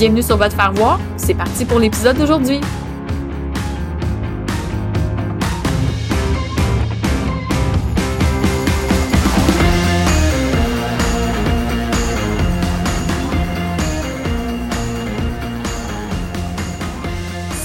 [0.00, 0.98] Bienvenue sur votre faire voir.
[1.18, 2.58] C'est parti pour l'épisode d'aujourd'hui.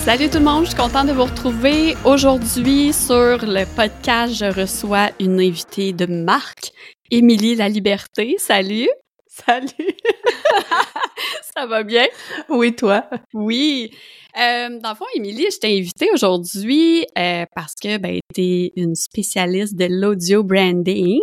[0.04, 4.36] Salut tout le monde, je suis contente de vous retrouver aujourd'hui sur le podcast.
[4.36, 6.74] Je reçois une invitée de marque,
[7.10, 8.36] Émilie La Liberté.
[8.40, 8.90] Salut!
[9.44, 9.70] Salut!
[11.56, 12.06] Ça va bien?
[12.48, 13.10] Oui, toi?
[13.34, 13.92] Oui.
[14.38, 18.72] Euh, dans le fond, Émilie, je t'ai invitée aujourd'hui euh, parce que ben, tu es
[18.78, 21.20] une spécialiste de l'audio branding.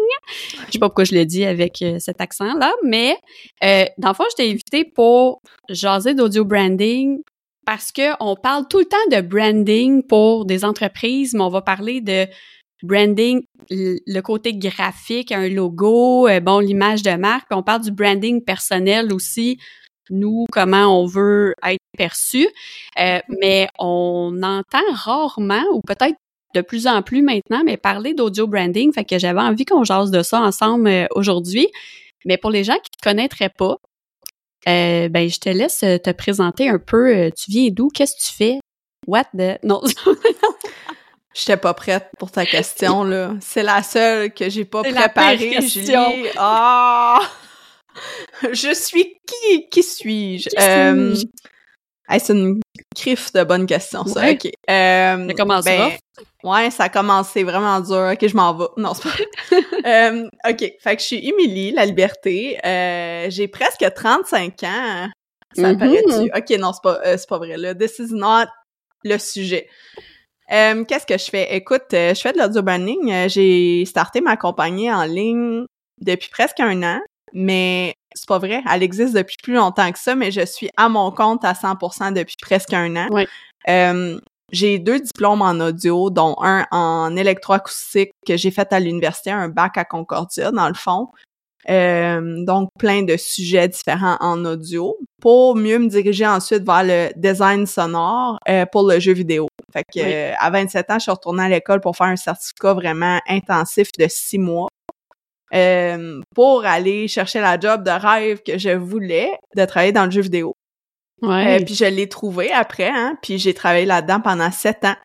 [0.67, 3.17] Je sais pas pourquoi je le dis avec euh, cet accent-là, mais
[3.65, 7.19] euh, dans le fond, je t'ai invitée pour jaser d'audio branding
[7.65, 11.63] parce que on parle tout le temps de branding pour des entreprises, mais on va
[11.63, 12.27] parler de
[12.83, 17.91] branding, le côté graphique, un logo, euh, bon, l'image de marque, puis on parle du
[17.91, 19.59] branding personnel aussi,
[20.11, 22.49] nous, comment on veut être perçu,
[23.01, 26.17] euh, mais on entend rarement, ou peut-être
[26.55, 30.11] de plus en plus maintenant, mais parler d'audio branding, fait que j'avais envie qu'on jase
[30.11, 31.69] de ça ensemble euh, aujourd'hui.
[32.25, 33.79] Mais pour les gens qui ne connaîtraient pas,
[34.69, 37.33] euh, ben je te laisse te présenter un peu.
[37.37, 37.89] Tu viens d'où?
[37.89, 38.61] Qu'est-ce que tu fais?
[39.09, 39.59] What the...
[39.65, 39.81] Non.
[41.35, 43.35] J'étais pas prête pour ta question, là.
[43.41, 46.27] C'est la seule que j'ai pas préparée, Julie.
[46.37, 47.21] Ah!
[48.53, 49.69] Je suis qui?
[49.71, 50.49] Qui suis-je?
[50.59, 51.15] Euh,
[52.19, 52.61] c'est une
[52.95, 54.21] criffe de bonnes questions, ça.
[54.21, 54.33] Ouais.
[54.33, 54.51] OK.
[54.71, 55.91] Euh, Ça commence ben.
[56.43, 58.11] Ouais, ça a commencé vraiment dur.
[58.13, 58.65] OK, je m'en vais.
[58.77, 59.27] Non, c'est pas vrai.
[59.85, 62.59] Euh, OK, fait que je suis Émilie, La Liberté.
[62.65, 65.09] Euh, j'ai presque 35 ans.
[65.55, 65.79] Ça Mhm.
[65.79, 66.31] paraît-tu?
[66.35, 67.75] OK, non, c'est pas, pas vrai, là.
[67.75, 68.47] This is not
[69.05, 69.69] le sujet.
[70.51, 71.55] Euh, Qu'est-ce que je fais?
[71.55, 73.11] Écoute, euh, je fais de l'audio branding.
[73.13, 75.65] Euh, J'ai starté ma compagnie en ligne
[76.01, 77.01] depuis presque un an,
[77.33, 78.63] mais c'est pas vrai.
[78.71, 82.13] Elle existe depuis plus longtemps que ça, mais je suis à mon compte à 100%
[82.13, 83.09] depuis presque un an.
[83.69, 84.19] Euh,
[84.51, 89.49] j'ai deux diplômes en audio, dont un en électroacoustique que j'ai fait à l'université, un
[89.49, 91.09] bac à Concordia, dans le fond.
[91.71, 97.11] Euh, donc, plein de sujets différents en audio pour mieux me diriger ensuite vers le
[97.15, 99.47] design sonore euh, pour le jeu vidéo.
[99.73, 100.13] Fait que Oui.
[100.13, 103.89] euh, à 27 ans, je suis retournée à l'école pour faire un certificat vraiment intensif
[103.97, 104.67] de six mois
[105.55, 110.11] euh, pour aller chercher la job de rêve que je voulais de travailler dans le
[110.11, 110.55] jeu vidéo.
[111.23, 111.61] Ouais.
[111.61, 114.97] Euh, puis je l'ai trouvé après, hein, puis j'ai travaillé là-dedans pendant sept ans.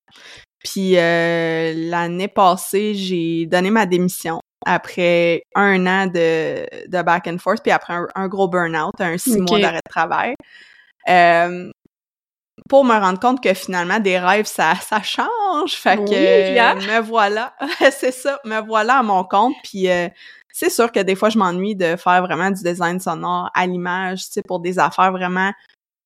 [0.64, 7.38] Puis euh, l'année passée, j'ai donné ma démission après un an de, de back and
[7.40, 10.36] forth, puis après un, un gros burn-out, un six mois d'arrêt de travail.
[11.10, 11.72] Euh,
[12.70, 15.72] pour me rendre compte que finalement, des rêves, ça, ça change.
[15.72, 16.76] Fait Oui, que hein?
[16.76, 17.54] me voilà.
[17.92, 19.56] c'est ça, me voilà à mon compte.
[19.64, 20.10] Puis euh,
[20.52, 24.26] c'est sûr que des fois, je m'ennuie de faire vraiment du design sonore à l'image,
[24.26, 25.52] tu sais, pour des affaires vraiment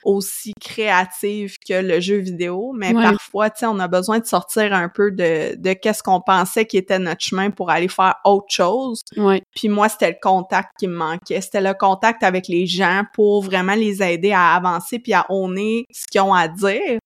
[0.03, 2.73] aussi créatives que le jeu vidéo.
[2.75, 3.03] Mais Ouais.
[3.03, 6.65] parfois, tu sais, on a besoin de sortir un peu de, de qu'est-ce qu'on pensait
[6.65, 9.01] qui était notre chemin pour aller faire autre chose.
[9.17, 9.41] ouais.
[9.55, 11.41] Puis moi, c'était le contact qui me manquait.
[11.41, 15.85] C'était le contact avec les gens pour vraiment les aider à avancer puis à honner
[15.91, 16.99] ce qu'ils ont à dire.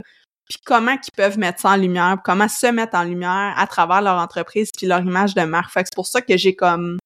[0.47, 4.01] Puis comment ils peuvent mettre ça en lumière, comment se mettre en lumière à travers
[4.01, 5.71] leur entreprise puis leur image de marque.
[5.71, 6.97] Fait que c'est pour ça que j'ai comme...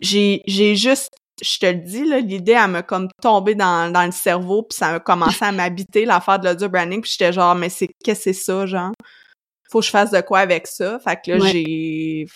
[0.00, 1.10] J'ai j'ai juste...
[1.42, 4.76] Je te le dis, là, l'idée, elle m'a comme tombé dans, dans le cerveau puis
[4.76, 7.00] ça a commencé à m'habiter, l'affaire de l'audio branding.
[7.02, 8.92] Puis j'étais genre, mais c'est qu'est-ce que c'est ça, genre?
[9.70, 10.98] Faut que je fasse de quoi avec ça?
[11.00, 11.50] Fait que là, Ouais.
[11.50, 12.26] j'ai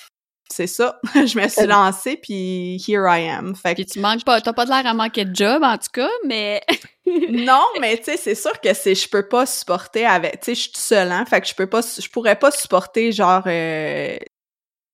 [0.50, 0.98] c'est ça.
[1.14, 3.54] je me suis lancée, puis here I am.
[3.54, 5.76] Fait que, Puis tu manques pas, t'as pas de l'air à manquer de job en
[5.76, 6.62] tout cas, mais
[7.30, 10.54] non, mais tu sais, c'est sûr que c'est, je peux pas supporter avec, tu sais,
[10.54, 14.16] je suis seule, hein, fait que je peux pas, je pourrais pas supporter genre, euh,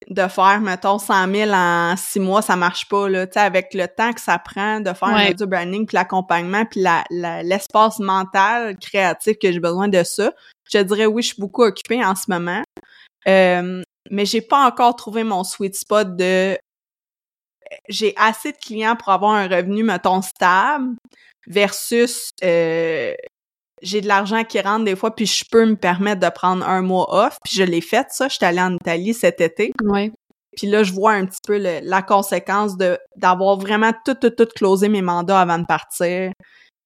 [0.08, 3.26] de faire, mettons, 100 000 en six mois, ça marche pas, là.
[3.26, 6.64] Tu sais, avec le temps que ça prend de faire un audio branding, puis l'accompagnement,
[6.64, 7.04] puis la,
[7.42, 10.32] l'espace mental, créatif que j'ai besoin de ça,
[10.70, 12.62] je dirais oui, je suis beaucoup occupée en ce moment.
[13.26, 16.58] Euh, mais j'ai pas encore trouvé mon sweet spot de
[17.88, 20.96] j'ai assez de clients pour avoir un revenu, mettons, stable
[21.46, 23.14] versus euh,
[23.84, 26.82] j'ai de l'argent qui rentre des fois, puis je peux me permettre de prendre un
[26.82, 27.38] mois off.
[27.44, 28.28] Puis je l'ai fait, ça.
[28.28, 29.72] J'étais allée en Italie cet été.
[29.84, 30.10] Ouais.
[30.56, 34.48] Puis là, je vois un petit peu la conséquence de d'avoir vraiment tout, tout, tout
[34.54, 36.32] closé mes mandats avant de partir.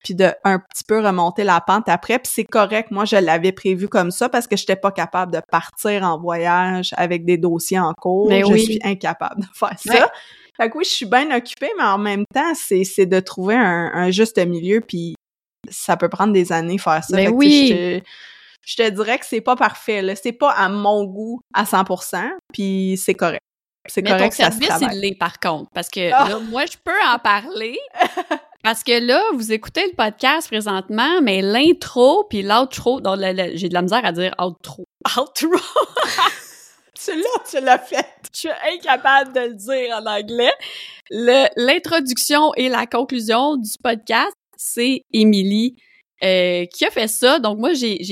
[0.05, 2.19] Puis de un petit peu remonter la pente après.
[2.19, 2.91] Puis c'est correct.
[2.91, 6.91] Moi, je l'avais prévu comme ça parce que j'étais pas capable de partir en voyage
[6.97, 8.29] avec des dossiers en cours.
[8.29, 8.63] Mais je oui.
[8.63, 10.11] suis incapable de faire ça.
[10.57, 13.91] Fait que oui, je suis bien occupée, mais en même temps, c'est de trouver un,
[13.95, 14.81] un juste milieu.
[14.81, 15.15] Puis
[15.71, 17.17] ça peut prendre des années faire ça.
[17.17, 17.69] Mais oui.
[17.69, 18.05] Je te,
[18.67, 20.03] je te dirais que c'est pas parfait.
[20.03, 20.15] Là.
[20.17, 23.41] C'est pas à mon goût à 100%, puis c'est correct.
[23.91, 25.01] C'est Mais correct, ton ça se service, il travaille.
[25.01, 25.71] l'est par contre.
[25.75, 26.29] Parce que Ah!
[26.29, 27.79] là, moi, je peux en parler.
[28.65, 33.01] Parce que là, vous écoutez le podcast présentement, mais l'intro puis l'outro,
[33.55, 34.85] j'ai de la misère à dire outro.
[35.17, 35.49] Outro!
[37.01, 38.05] Tu l'as, tu l'as fait?
[38.35, 40.53] Je suis incapable de le dire en anglais.
[41.11, 45.77] Le- L'introduction et la conclusion du podcast, c'est Émilie
[46.23, 47.39] euh, qui a fait ça.
[47.39, 48.03] Donc moi, j'ai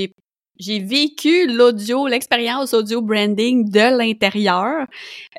[0.58, 4.86] j'ai vécu l'audio, l'expérience audio branding de l'intérieur.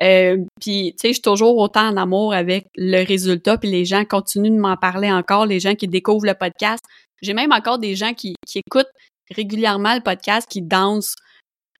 [0.00, 3.58] Euh, puis tu sais, je suis toujours autant en amour avec le résultat.
[3.58, 5.46] Puis les gens continuent de m'en parler encore.
[5.46, 6.84] Les gens qui découvrent le podcast.
[7.20, 8.92] J'ai même encore des gens qui, qui écoutent
[9.34, 11.16] régulièrement le podcast, qui dansent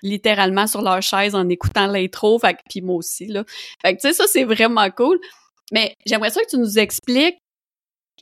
[0.02, 2.38] littéralement sur leur chaise en écoutant l'intro.
[2.40, 3.44] Fait puis moi aussi, là.
[3.82, 5.18] Fait que, tu sais, ça, c'est vraiment cool.
[5.70, 7.38] Mais j'aimerais ça que tu nous expliques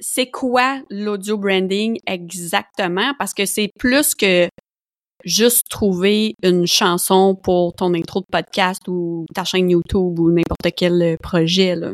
[0.00, 4.48] c'est quoi l'audio branding exactement, parce que c'est plus que
[5.24, 10.74] juste trouver une chanson pour ton intro de podcast ou ta chaîne YouTube ou n'importe
[10.76, 11.90] quel euh, projet, là.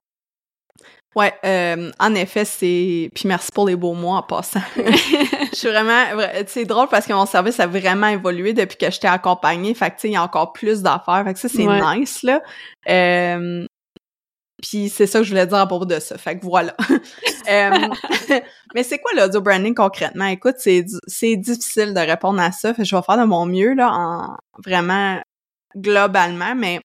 [1.15, 3.11] Ouais, euh, en effet, c'est...
[3.15, 4.63] Puis merci pour les beaux mots en passant.
[4.77, 6.05] Je suis vraiment...
[6.17, 9.75] vra- C'est drôle parce que mon service a vraiment évolué depuis que je t'ai accompagnée.
[9.75, 11.23] Fait que, tu sais, il y a encore plus d'affaires.
[11.27, 11.99] Fait que ça, c'est Ouais.
[11.99, 12.41] nice, là.
[12.89, 13.67] Euh,
[14.63, 16.17] Puis c'est ça que je voulais dire à propos de ça.
[16.17, 16.75] Fait que voilà.
[17.51, 17.71] Euh,
[18.75, 20.27] mais c'est quoi l'audio branding concrètement?
[20.27, 22.73] Écoute, c'est c'est difficile de répondre à ça.
[22.73, 25.21] Fait que je vais faire de mon mieux, là, en vraiment
[25.77, 26.81] globalement, mais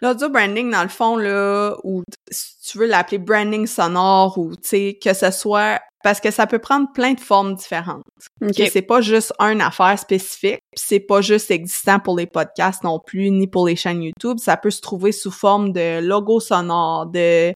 [0.00, 4.68] l'audio branding, dans le fond, là, ou si tu veux l'appeler branding sonore, ou tu
[4.68, 8.02] sais, que ce soit parce que ça peut prendre plein de formes différentes.
[8.40, 8.50] OK.
[8.58, 12.98] Ok, C'est pas juste une affaire spécifique, c'est pas juste existant pour les podcasts non
[12.98, 14.38] plus, ni pour les chaînes YouTube.
[14.38, 17.54] Ça peut se trouver sous forme de logo sonore, de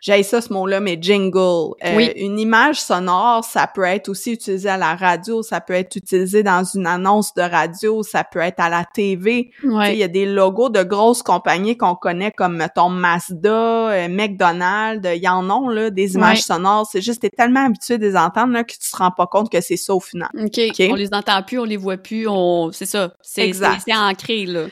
[0.00, 1.74] j'ai ça ce mot-là, mais jingle.
[1.84, 2.12] Euh, Oui.
[2.16, 6.42] Une image sonore, ça peut être aussi utilisé à la radio, ça peut être utilisé
[6.42, 9.50] dans une annonce de radio, ça peut être à la TV.
[9.64, 9.94] Ouais.
[9.94, 15.08] Il y a des logos de grosses compagnies qu'on connaît comme, mettons, Mazda, euh, McDonald's,
[15.14, 16.42] il y en a, là, des images Ouais.
[16.42, 16.86] sonores.
[16.90, 19.50] C'est juste, t'es tellement habitué de les entendre, là, que tu te rends pas compte
[19.50, 20.28] que c'est ça au final.
[20.34, 20.58] OK.
[20.70, 20.86] OK?
[20.90, 22.70] On les entend plus, on les voit plus, on...
[22.72, 23.12] c'est ça.
[23.20, 23.80] C'est Exact.
[23.84, 24.66] c'est- c'est ancré, là.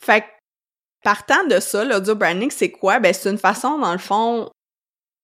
[0.00, 0.26] Fait que,
[1.04, 2.98] partant de ça, l'audio branding, c'est quoi?
[2.98, 4.48] Ben, c'est une façon, dans le fond,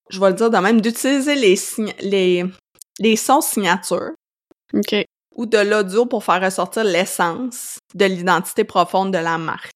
[0.08, 1.58] je vais le dire de même, d'utiliser les,
[2.00, 2.44] les,
[2.98, 4.12] les sons signatures
[4.74, 5.04] OK.
[5.34, 9.72] ou de l'audio pour faire ressortir l'essence de l'identité profonde de la marque.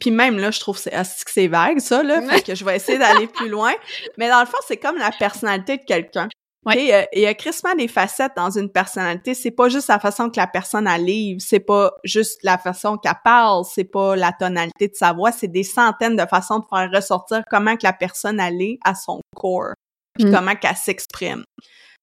[0.00, 2.22] Puis même là, je trouve que c'est asti que c'est vague, ça, là.
[2.22, 3.72] Fait que je vais essayer d'aller plus loin.
[4.16, 6.28] Mais dans le fond, c'est comme la personnalité de quelqu'un.
[6.68, 6.82] Ouais.
[6.82, 9.34] Il y a- Il y a crissement des facettes dans une personnalité.
[9.34, 12.96] C'est pas juste la façon que la personne a livre, c'est pas juste la façon
[12.98, 16.64] qu'elle parle, c'est pas la tonalité de sa voix, c'est des centaines de façons de
[16.70, 19.72] faire ressortir comment que la personne est à son corps,
[20.14, 20.32] puis Mm.
[20.34, 21.42] comment qu'elle s'exprime.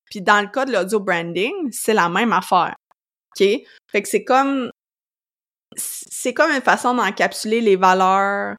[0.10, 2.75] Puis dans le cas de l'audio branding, c'est la même affaire.
[3.39, 3.48] OK?
[3.91, 4.69] Fait que c'est comme
[5.77, 8.55] c'est comme une façon d'encapsuler les valeurs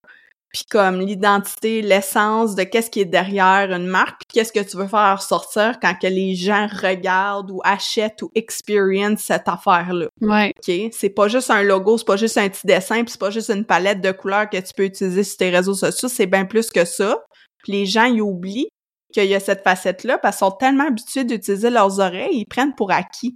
[0.56, 4.78] puis comme l'identité, l'essence de qu'est-ce qui est derrière une marque, puis qu'est-ce que tu
[4.78, 10.06] veux faire ressortir quand que les gens regardent ou achètent ou expérience cette affaire-là.
[10.22, 10.54] Ouais.
[10.56, 10.74] OK?
[10.92, 13.50] C'est pas juste un logo, c'est pas juste un petit dessin, puis c'est pas juste
[13.50, 16.70] une palette de couleurs que tu peux utiliser sur tes réseaux sociaux, c'est bien plus
[16.70, 17.22] que ça.
[17.62, 18.68] Puis les gens, ils oublient
[19.12, 22.74] qu'il y a cette facette-là parce qu'ils sont tellement habitués d'utiliser leurs oreilles, ils prennent
[22.74, 23.34] pour acquis.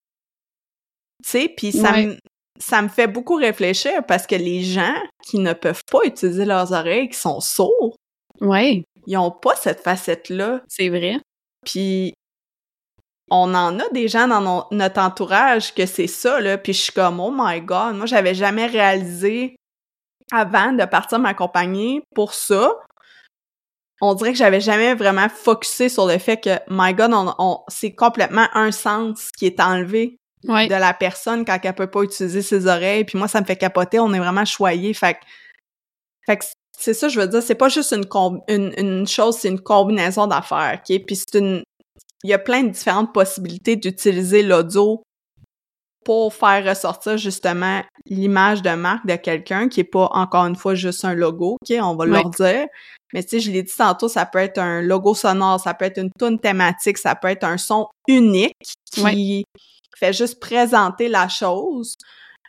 [1.22, 2.16] Tu sais, puis ça, Ouais.
[2.60, 6.72] Ça me fait beaucoup réfléchir parce que les gens qui ne peuvent pas utiliser leurs
[6.72, 7.96] oreilles, qui sont sourds,
[8.40, 8.84] Ouais.
[9.06, 10.60] ils ont pas cette facette-là.
[10.68, 11.18] C'est vrai.
[11.64, 12.12] Puis
[13.30, 16.58] on en a des gens dans no- notre entourage que c'est ça, là.
[16.58, 19.56] Puis je suis comme, oh my God, moi, j'avais jamais réalisé
[20.32, 22.72] avant de partir m'accompagner pour ça.
[24.00, 27.60] On dirait que j'avais jamais vraiment focusé sur le fait que, my God, on, on-
[27.68, 30.16] c'est complètement un sens qui est enlevé
[30.49, 30.68] Ouais.
[30.68, 33.04] de la personne quand elle peut pas utiliser ses oreilles.
[33.04, 33.99] Puis moi, ça me fait capoter.
[34.00, 34.94] On est vraiment choyés.
[34.94, 35.20] Fait que
[36.26, 36.44] Fait que
[36.78, 38.06] c'est ça, je veux dire, c'est pas juste une,
[38.49, 41.04] une, une chose, c'est une combinaison d'affaires, OK?
[41.06, 41.62] Puis c'est une...
[42.25, 45.02] Il y a plein de différentes possibilités d'utiliser l'audio
[46.04, 50.75] pour faire ressortir justement l'image de marque de quelqu'un qui est pas encore une fois
[50.75, 52.66] juste un logo, ok, on va leur dire.
[53.12, 55.85] Mais tu sais, je l'ai dit tantôt, ça peut être un logo sonore, ça peut
[55.85, 58.54] être une tune thématique, ça peut être un son unique
[58.92, 59.44] qui
[60.00, 61.97] fait juste présenter la chose.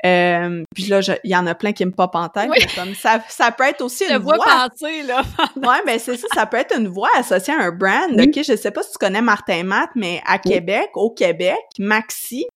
[0.04, 2.50] Euh, puis là, il y en a plein qui me popent en tête.
[2.76, 4.38] Comme ça, ça peut être aussi une voix.
[4.38, 5.22] penser, là.
[5.56, 8.20] ouais, ben c'est ça, ça peut être une voix associée à un brand.
[8.20, 12.48] Ok, je sais pas si tu connais Martin Matt, mais à Québec, au Québec, Maxi,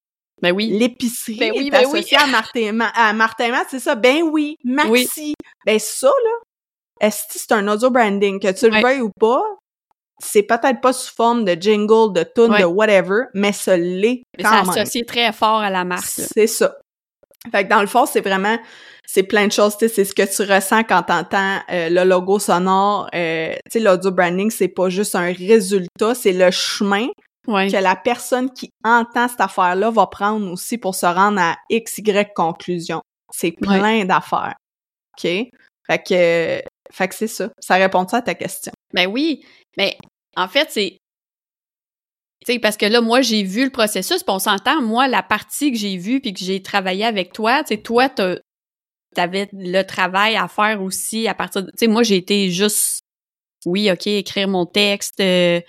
[0.42, 0.78] ben oui.
[0.78, 3.96] L'épicerie ben oui, est ben associée à Martin, à Martin Matt, c'est ça?
[3.96, 5.34] Ben oui, Maxi.
[5.66, 6.32] Ben ça, là,
[7.02, 9.44] est-ce que c'est un audio branding, que tu le veuilles ou pas,
[10.19, 14.51] c'est peut-être pas sous forme de jingle, de tune, de whatever, mais ça l'est quand
[14.51, 14.65] même.
[14.74, 16.05] C'est associé très fort à la marque.
[16.05, 16.77] C'est ça.
[17.51, 18.57] Fait que dans le fond, c'est vraiment,
[19.05, 22.03] c'est plein de choses, tu sais, c'est ce que tu ressens quand t'entends euh, le
[22.03, 23.07] logo sonore.
[23.13, 27.07] Euh, tu sais, l'audio branding, c'est pas juste un résultat, c'est le chemin
[27.45, 32.00] que la personne qui entend cette affaire-là va prendre aussi pour se rendre à X,
[32.00, 33.01] Y conclusion.
[33.31, 34.55] C'est plein d'affaires.
[35.13, 35.29] OK?
[35.88, 37.50] Fait que, fait que c'est ça.
[37.60, 38.72] Ça répond ça à ta question?
[38.93, 39.45] Ben oui.
[39.77, 39.98] Mais
[40.36, 40.98] en fait, c'est.
[42.46, 45.24] Tu sais, parce que là, moi, j'ai vu le processus, puis on s'entend, moi, la
[45.24, 48.10] partie que j'ai vue puis que j'ai travaillé avec toi, tu sais, toi,
[49.15, 51.72] t'avais le travail à faire aussi à partir de...
[51.72, 53.00] Tu sais, moi, j'ai été juste,
[53.65, 55.60] oui, OK, écrire mon texte, euh,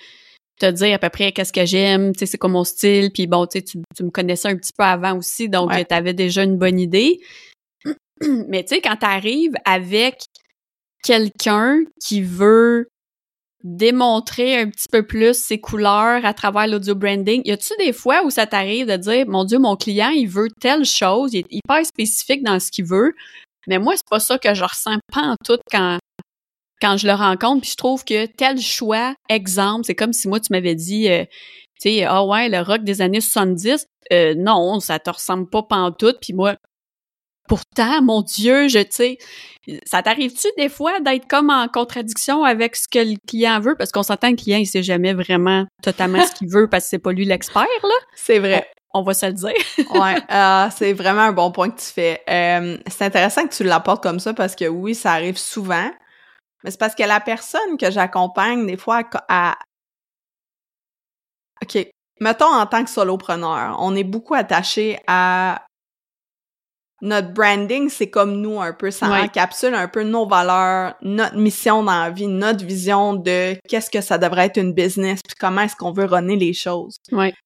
[0.59, 3.27] te dire à peu près qu'est-ce que j'aime, tu sais, c'est quoi mon style, puis
[3.27, 6.43] bon, tu sais, tu me connaissais un petit peu avant aussi, donc tu avais déjà
[6.43, 7.21] une bonne idée.
[8.49, 10.25] Mais tu sais, quand tu arrives avec
[11.03, 12.89] quelqu'un qui veut
[13.67, 18.25] démontrer un petit peu plus ses couleurs à travers l'audio branding, y a-tu des fois
[18.25, 21.47] où ça t'arrive de dire, mon Dieu, mon client, il veut telle chose, il est
[21.51, 23.13] hyper spécifique dans ce qu'il veut,
[23.67, 25.99] mais moi, c'est pas ça que je ressens pas en tout quand
[26.81, 30.41] quand je le rencontre, puis je trouve que tel choix, exemple, c'est comme si moi
[30.41, 31.25] tu m'avais dit, euh,
[31.81, 35.63] tu sais, ah ouais, le rock des années 70, euh, non, ça te ressemble pas
[35.63, 36.57] pantoute, puis moi,
[37.49, 39.19] pourtant, mon Dieu, je, sais,
[39.85, 43.75] ça t'arrive-tu des fois d'être comme en contradiction avec ce que le client veut?
[43.77, 46.85] Parce qu'on s'entend que le client, il sait jamais vraiment totalement ce qu'il veut parce
[46.85, 47.95] que c'est pas lui l'expert, là.
[48.15, 48.69] C'est vrai.
[48.95, 49.53] On, va se le dire.
[49.91, 52.23] ouais, euh, c'est vraiment un bon point que tu fais.
[52.27, 55.91] c'est intéressant que tu l'apportes comme ça parce que oui, ça arrive souvent.
[56.65, 59.57] Mais c'est parce que la personne que j'accompagne, des fois, à...
[61.63, 61.87] OK.
[62.19, 65.66] Mettons en tant que solopreneur, on est beaucoup attaché à
[67.03, 71.83] notre branding, c'est comme nous un peu, ça encapsule un peu nos valeurs, notre mission
[71.83, 75.63] dans la vie, notre vision de qu'est-ce que ça devrait être une business, puis comment
[75.63, 76.97] est-ce qu'on veut runner les choses.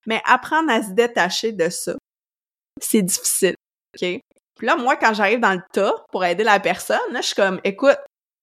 [0.07, 1.95] Mais apprendre à se détacher de ça,
[2.81, 3.55] c'est difficile,
[3.97, 4.21] OK?
[4.57, 7.35] Puis là, moi, quand j'arrive dans le tas pour aider la personne, là, je suis
[7.35, 7.99] comme, écoute,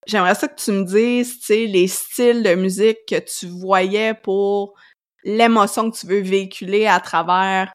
[0.07, 4.13] j'aimerais ça que tu me dises, tu sais, les styles de musique que tu voyais
[4.13, 4.73] pour
[5.23, 7.71] l'émotion que tu veux véhiculer à travers,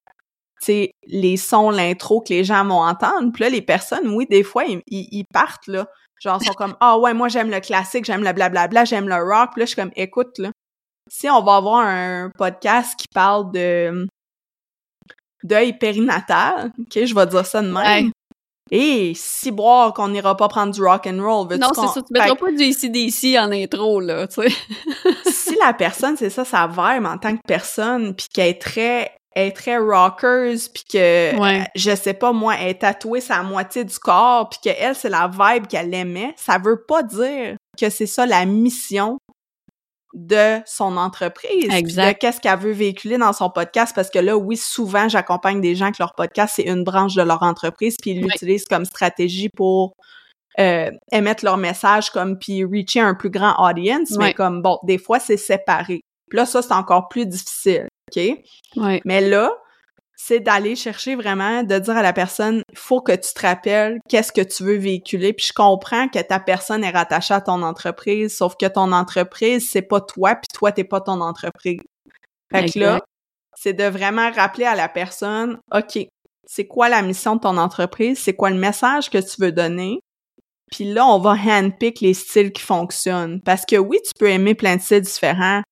[0.65, 3.33] sais, les sons, l'intro que les gens vont entendre.
[3.33, 5.87] Puis là, les personnes, oui, des fois, ils, ils partent, là.
[6.23, 9.51] Genre, sont comme, ah ouais, moi, j'aime le classique, j'aime le blablabla, j'aime le rock.
[9.53, 10.53] Puis là, je suis comme, écoute, là,
[11.11, 14.07] si on va avoir un podcast qui parle de
[15.43, 18.13] deuil périnatal, ok, je vais dire ça de même.
[18.71, 21.49] Et si boire qu'on n'ira pas prendre du rock and roll.
[21.59, 22.03] Non, c'est ça.
[22.03, 24.49] Tu mettras pas du ici en intro, là, tu sais.
[25.31, 29.11] si la personne, c'est ça, sa vibe en tant que personne, puis qu'elle est très
[29.35, 31.33] est très rockers puis que
[31.75, 35.09] je sais pas moi elle est tatouée sa moitié du corps puis que elle c'est
[35.09, 39.19] la vibe qu'elle aimait ça veut pas dire que c'est ça la mission
[40.15, 42.15] de son entreprise, exact.
[42.15, 45.75] de qu'est-ce qu'elle veut véhiculer dans son podcast, parce que là, oui, souvent, j'accompagne des
[45.75, 49.49] gens que leur podcast, c'est une branche de leur entreprise, puis ils l'utilisent comme stratégie
[49.49, 49.95] pour
[50.59, 54.99] euh, émettre leur message, comme, puis reacher un plus grand audience, mais comme, bon, des
[54.99, 56.03] fois, c'est séparé.
[56.29, 58.23] Puis là, ça, c'est encore plus difficile, OK?
[59.05, 59.53] Mais là,
[60.17, 63.99] c'est d'aller chercher vraiment, de dire à la personne, il faut que tu te rappelles
[64.09, 65.33] qu'est-ce que tu veux véhiculer.
[65.33, 69.69] Puis je comprends que ta personne est rattachée à ton entreprise, sauf que ton entreprise,
[69.69, 71.81] c'est pas toi, puis toi, t'es pas ton entreprise.
[72.53, 73.01] Fait que là,
[73.57, 76.07] c'est de vraiment rappeler à la personne, OK,
[76.47, 78.19] c'est quoi la mission de ton entreprise?
[78.19, 80.01] C'est quoi le message que tu veux donner?
[80.71, 83.41] Puis là, on va handpick les styles qui fonctionnent.
[83.43, 85.63] Parce que oui, tu peux aimer plein de styles différents,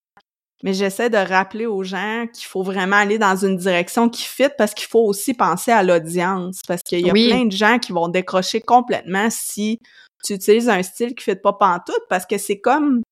[0.63, 4.49] mais j'essaie de rappeler aux gens qu'il faut vraiment aller dans une direction qui fit
[4.59, 7.93] parce qu'il faut aussi penser à l'audience parce qu'il y a plein de gens qui
[7.93, 9.81] vont décrocher complètement si
[10.25, 13.03] tu utilises un style qui fit pas pantoute parce que c'est comme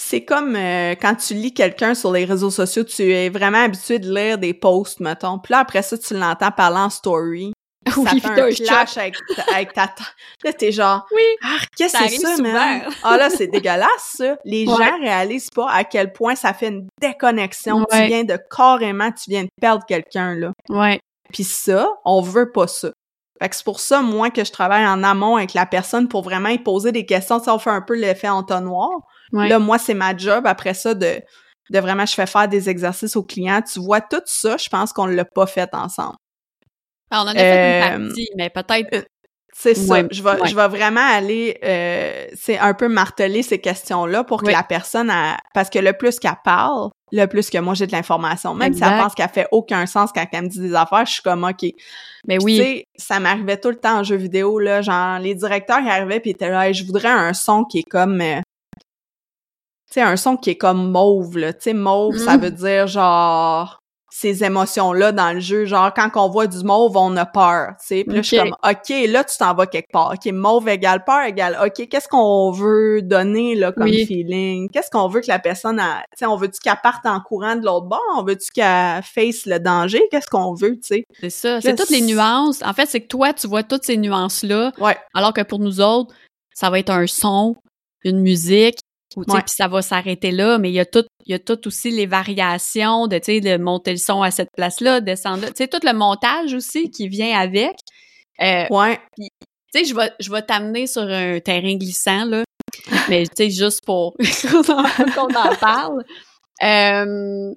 [0.00, 3.98] c'est comme euh, quand tu lis quelqu'un sur les réseaux sociaux, tu es vraiment habitué
[3.98, 5.40] de lire des posts, mettons.
[5.40, 7.52] Puis là, après ça, tu l'entends parler en story.
[7.90, 10.14] Ça Oui, fait t'as un clash avec, ta- avec ta tante.
[10.44, 11.22] Là, t'es genre, Oui.
[11.44, 12.82] ah, qu'est-ce Ça que c'est ça, man?
[13.02, 14.36] Ah là, c'est dégueulasse, ça.
[14.44, 14.74] Les Ouais.
[14.76, 17.84] gens réalisent pas à quel point ça fait une déconnexion.
[17.90, 20.52] Tu viens de carrément, tu viens de perdre quelqu'un, là.
[20.68, 21.00] Ouais.
[21.32, 22.90] Puis ça, on veut pas ça.
[23.40, 26.22] Fait que c'est pour ça, moi, que je travaille en amont avec la personne pour
[26.22, 27.38] vraiment y poser des questions.
[27.42, 28.90] Sais, on fait un peu l'effet entonnoir.
[29.32, 29.48] Ouais.
[29.48, 31.20] Là, moi, c'est ma job après ça de,
[31.70, 33.62] de vraiment, je fais faire des exercices aux clients.
[33.62, 36.16] Tu vois, tout ça, je pense qu'on l'a pas fait ensemble.
[37.10, 37.42] Ah, on en a fait
[37.92, 39.06] Euh, une partie, mais peut-être.
[39.60, 39.92] C'est ça.
[39.94, 40.48] Ouais, je vais, ouais.
[40.48, 44.52] je vais vraiment aller, euh, c'est un peu marteler ces questions-là pour que Oui.
[44.52, 47.92] la personne, a- parce que le plus qu'elle parle, le plus que moi j'ai de
[47.92, 48.54] l'information.
[48.54, 51.12] Même si elle pense qu'elle fait aucun sens quand elle me dit des affaires, je
[51.14, 51.62] suis comme ok.
[52.28, 52.56] Mais Puis, oui.
[52.58, 54.80] Tu sais, ça m'arrivait tout le temps en jeu vidéo, là.
[54.82, 57.88] Genre, les directeurs qui arrivaient pis étaient là, Hey, je voudrais un son qui est
[57.90, 58.20] comme.
[58.20, 58.40] euh,
[59.90, 61.52] tu sais, un son qui est comme mauve, là.
[61.52, 62.40] Tu sais, mauve, ça Mm.
[62.42, 63.78] veut dire genre
[64.20, 65.64] ces émotions-là dans le jeu.
[65.64, 68.04] Genre, quand on voit du mauve, on a peur, tu sais.
[68.04, 70.12] Puis là, je suis comme, OK, là, tu t'en vas quelque part.
[70.14, 74.06] OK, mauve égale peur égale, OK, qu'est-ce qu'on veut donner, là, comme Oui.
[74.06, 74.68] feeling?
[74.70, 75.98] Qu'est-ce qu'on veut que la personne a...
[76.12, 78.00] Tu sais, on veut-tu qu'elle parte en courant de l'autre bord?
[78.16, 80.02] On veut-tu qu'elle face le danger?
[80.10, 81.04] Qu'est-ce qu'on veut, tu sais?
[81.20, 81.60] C'est ça.
[81.60, 82.60] C'est toutes les nuances.
[82.64, 84.96] En fait, c'est que toi, tu vois toutes ces nuances-là, Ouais.
[85.14, 86.12] alors que pour nous autres,
[86.54, 87.54] ça va être un son,
[88.02, 88.78] une musique,
[89.16, 91.66] ou, puis ça va s'arrêter là, mais il y a tout, il y a tout
[91.66, 95.48] aussi les variations de, tu sais, de monter le son à cette place-là, descendre là.
[95.48, 97.72] Tu sais, tout le montage aussi qui vient avec.
[98.40, 99.00] Euh, Ouais.
[99.16, 99.26] tu
[99.74, 102.44] sais, je vais, je vais t'amener sur un terrain glissant, là.
[103.08, 104.84] Mais, tu sais, juste pour qu'on en,
[105.14, 106.04] qu'on en parle.
[106.62, 107.52] Euh,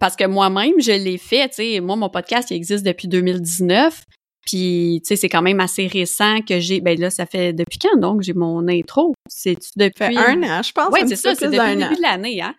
[0.00, 1.80] parce que moi-même, je l'ai fait, tu sais.
[1.80, 4.02] Moi, mon podcast, il existe depuis 2019.
[4.46, 6.80] Puis, tu sais, c'est quand même assez récent que j'ai...
[6.80, 9.14] Ben là, ça fait depuis quand, donc, j'ai mon intro?
[9.28, 10.14] C'est-tu depuis...
[10.14, 10.88] fait un an, je pense.
[10.92, 11.96] Oui, c'est ça, c'est depuis le début an.
[11.96, 12.54] de l'année, hein.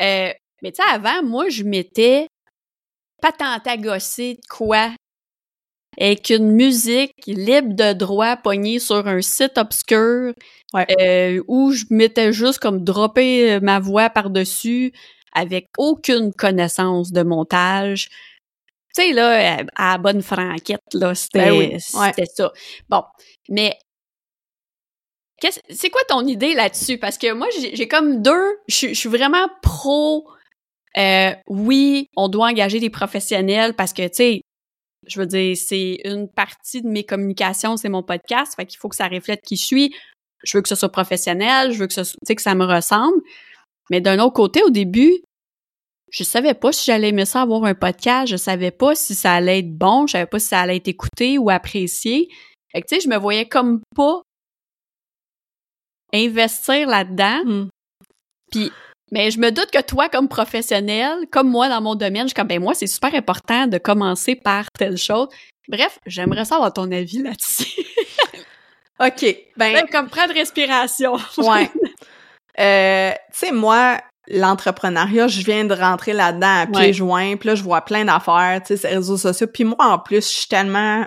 [0.00, 0.30] Euh,
[0.62, 2.28] mais tu sais, avant, moi, je m'étais
[3.20, 4.90] patenté à gosser de quoi?
[5.98, 10.32] Avec une musique libre de droit pognée sur un site obscur
[10.74, 10.86] Ouais.
[11.00, 14.92] euh, où je m'étais juste comme droppé euh, ma voix par-dessus
[15.32, 18.08] avec aucune connaissance de montage.
[18.96, 22.24] Tu sais, là, à la bonne franquette, là, c'était Ben oui, ouais.
[22.34, 22.52] ça.
[22.88, 23.02] Bon,
[23.50, 23.76] mais
[25.68, 26.98] C'est quoi ton idée là-dessus?
[26.98, 28.58] Parce que moi, j'ai comme deux.
[28.68, 30.26] Je suis- vraiment pro.
[30.96, 34.40] euh, oui, on doit engager des professionnels parce que, tu sais,
[35.06, 38.54] je veux dire, c'est une partie de mes communications, c'est mon podcast.
[38.56, 39.94] Fait qu'il faut que ça reflète qui je suis.
[40.42, 43.20] Je veux que ce soit professionnel, je veux que, ce, que ça me ressemble.
[43.90, 45.12] Mais d'un autre côté, au début,
[46.10, 48.30] je savais pas si j'allais aimer ça avoir un podcast.
[48.30, 50.06] Je savais pas si ça allait être bon.
[50.06, 52.28] Je savais pas si ça allait être écouté ou apprécié.
[52.72, 54.22] Fait que, tu sais, je me voyais comme pas
[56.14, 57.42] investir là-dedans.
[57.44, 57.68] Hmm.
[58.50, 58.70] Puis,
[59.12, 62.34] mais je me doute que toi, comme professionnel, comme moi dans mon domaine, je suis
[62.34, 65.28] comme, ben moi, c'est super important de commencer par telle chose.
[65.68, 67.82] Bref, j'aimerais savoir ton avis là-dessus.
[69.00, 69.36] OK.
[69.56, 71.16] Ben, Même comme prendre respiration.
[71.38, 71.70] ouais.
[72.58, 76.92] Euh, tu sais, moi, l'entrepreneuriat, je viens de rentrer là-dedans à pieds Ouais.
[76.92, 79.46] joints, puis là, je vois plein d'affaires, tu sais, ces réseaux sociaux.
[79.46, 81.06] Puis moi, en plus, je suis tellement...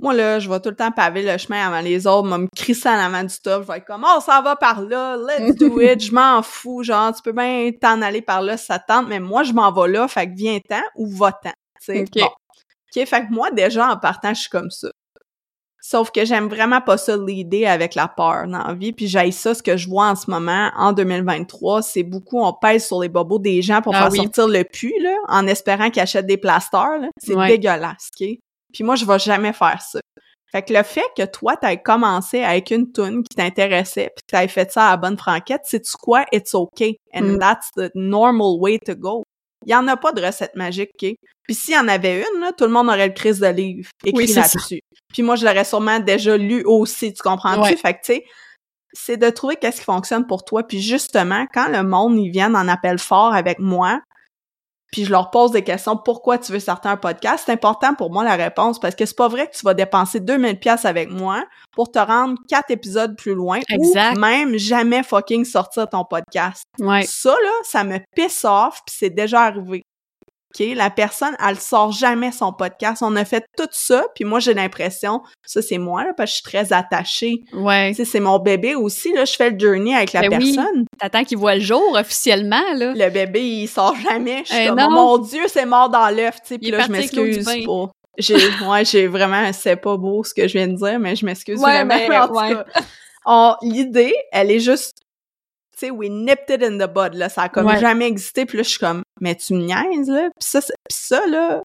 [0.00, 2.88] Moi, là, je vais tout le temps paver le chemin avant les autres, me crisser
[2.90, 5.80] en avant du top, je vais être comme «Oh, ça va par là, let's do
[5.80, 8.86] it, je m'en fous, genre, tu peux bien t'en aller par là si ça te
[8.88, 12.20] tente, mais moi, je m'en vais là, fait que viens-t'en ou va-t'en.» Tu sais, Ok.
[12.20, 12.26] bon.
[12.26, 14.88] OK, fait que moi, déjà, en partant, je suis comme ça.
[15.88, 19.30] Sauf que j'aime vraiment pas ça l'idée avec la peur dans la vie, puis j'aille
[19.32, 23.00] ça, ce que je vois en ce moment, en 2023, c'est beaucoup, on pèse sur
[23.02, 24.16] les bobos des gens pour Ah faire oui.
[24.18, 27.08] sortir le pu, là, en espérant qu'ils achètent des plasters, là.
[27.22, 27.46] C'est Ouais.
[27.46, 28.26] dégueulasse, OK?
[28.72, 30.00] Puis moi, je vais jamais faire ça.
[30.50, 34.48] Fait que le fait que toi, t'aies commencé avec une toune qui t'intéressait, puis t'aies
[34.48, 36.24] fait ça à la bonne franquette, c'est-tu quoi?
[36.32, 36.96] It's okay.
[37.14, 37.38] And Mm.
[37.38, 39.22] that's the normal way to go.
[39.66, 41.14] Il y en a pas de recette magique, OK?
[41.42, 43.90] Puis s'il y en avait une, là, tout le monde aurait le crise de livre
[44.04, 44.80] écrit Oui, là-dessus.
[45.12, 47.60] Puis moi, je l'aurais sûrement déjà lu aussi, tu comprends-tu?
[47.60, 47.76] Ouais.
[47.76, 48.24] Fait que, tu sais,
[48.92, 50.66] c'est de trouver qu'est-ce qui fonctionne pour toi.
[50.66, 54.00] Puis justement, quand le monde, ils viennent en appel fort avec moi,
[54.92, 58.12] puis je leur pose des questions, pourquoi tu veux sortir un podcast, c'est important pour
[58.12, 61.10] moi la réponse, parce que c'est pas vrai que tu vas dépenser 2000 pièces avec
[61.10, 64.16] moi pour te rendre quatre épisodes plus loin Exact.
[64.16, 66.64] ou même jamais fucking sortir ton podcast.
[66.78, 67.02] Ouais.
[67.02, 69.82] Ça, là, ça me pisse off, puis c'est déjà arrivé.
[70.58, 70.66] OK?
[70.76, 73.02] La personne, elle sort jamais son podcast.
[73.02, 76.36] On a fait tout ça, puis moi, j'ai l'impression, ça, c'est moi, là, parce que
[76.36, 77.34] je suis très attachée.
[77.52, 77.90] Ouais.
[77.90, 80.54] Tu sais, c'est mon bébé aussi, là, je fais le journey avec la Ben oui.
[80.54, 80.84] personne.
[80.98, 82.92] T'attends qu'il voit le jour officiellement, là.
[82.96, 84.42] Le bébé, il sort jamais.
[84.46, 84.90] Je suis Eh comme, non.
[84.90, 87.90] mon Dieu, c'est mort dans l'œuf, tu sais, puis là, je m'excuse pour...
[88.18, 88.34] J'ai,
[88.66, 91.60] ouais, j'ai vraiment, c'est pas beau ce que je viens de dire, mais je m'excuse
[91.60, 91.94] Ouais, vraiment.
[92.08, 93.68] mais, en tout ouais.
[93.70, 94.96] l'idée, elle est juste,
[95.78, 97.28] tu sais, we nipped it in the bud, là.
[97.28, 97.78] Ça a comme Ouais.
[97.78, 100.28] jamais existé, puis là, je suis comme, mais tu me niaises, là?
[100.38, 101.62] Puis ça, puis ça, là,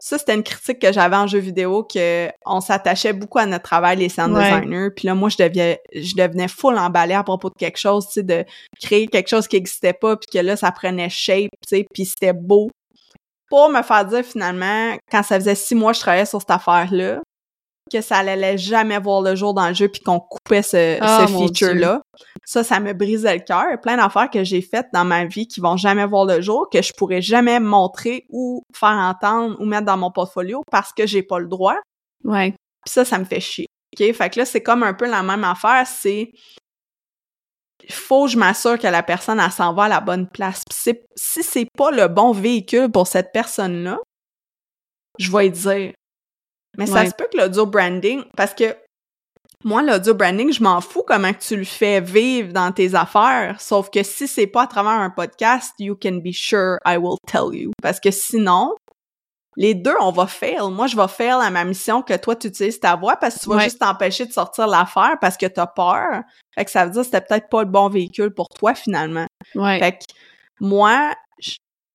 [0.00, 3.64] ça, c'était une critique que j'avais en jeu vidéo, que on s'attachait beaucoup à notre
[3.64, 4.90] travail, les sound designers.
[4.94, 8.12] Puis là, moi, je devenais, je devenais full emballée à propos de quelque chose, tu
[8.14, 8.44] sais, de
[8.80, 12.04] créer quelque chose qui n'existait pas, puis que là, ça prenait shape, tu sais, puis
[12.04, 12.70] c'était beau.
[13.50, 16.50] Pour me faire dire, finalement, quand ça faisait six mois que je travaillais sur cette
[16.50, 17.20] affaire-là,
[17.90, 21.24] que ça allait jamais voir le jour dans le jeu puis qu'on coupait ce, Ah,
[21.26, 22.02] ce feature-là.
[22.44, 23.80] Ça, ça me brisait le cœur.
[23.80, 26.82] Plein d'affaires que j'ai faites dans ma vie qui vont jamais voir le jour, que
[26.82, 31.22] je pourrais jamais montrer ou faire entendre ou mettre dans mon portfolio parce que j'ai
[31.22, 31.76] pas le droit.
[32.24, 32.50] Ouais.
[32.84, 33.66] Puis ça, ça me fait chier.
[33.98, 34.12] OK?
[34.12, 36.32] Fait que là, c'est comme un peu la même affaire, c'est
[37.90, 40.62] faut que je m'assure que la personne, elle s'en va à la bonne place.
[40.68, 43.98] Puis si c'est pas le bon véhicule pour cette personne-là,
[45.18, 45.92] je vais lui dire.
[46.76, 48.76] Mais ça se peut que l'audio branding, parce que
[49.64, 53.60] moi, l'audio branding, je m'en fous comment que tu le fais vivre dans tes affaires.
[53.60, 57.18] Sauf que si c'est pas à travers un podcast, you can be sure I will
[57.26, 57.72] tell you.
[57.82, 58.74] Parce que sinon,
[59.56, 60.60] les deux, on va fail.
[60.70, 63.40] Moi, je vais fail à ma mission que toi, tu utilises ta voix parce que
[63.40, 63.64] tu vas Ouais.
[63.64, 66.22] juste t'empêcher de sortir l'affaire parce que t'as peur.
[66.54, 69.26] Fait que ça veut dire que c'était peut-être pas le bon véhicule pour toi, finalement.
[69.56, 69.80] Ouais.
[69.80, 70.04] Fait que
[70.60, 71.12] moi,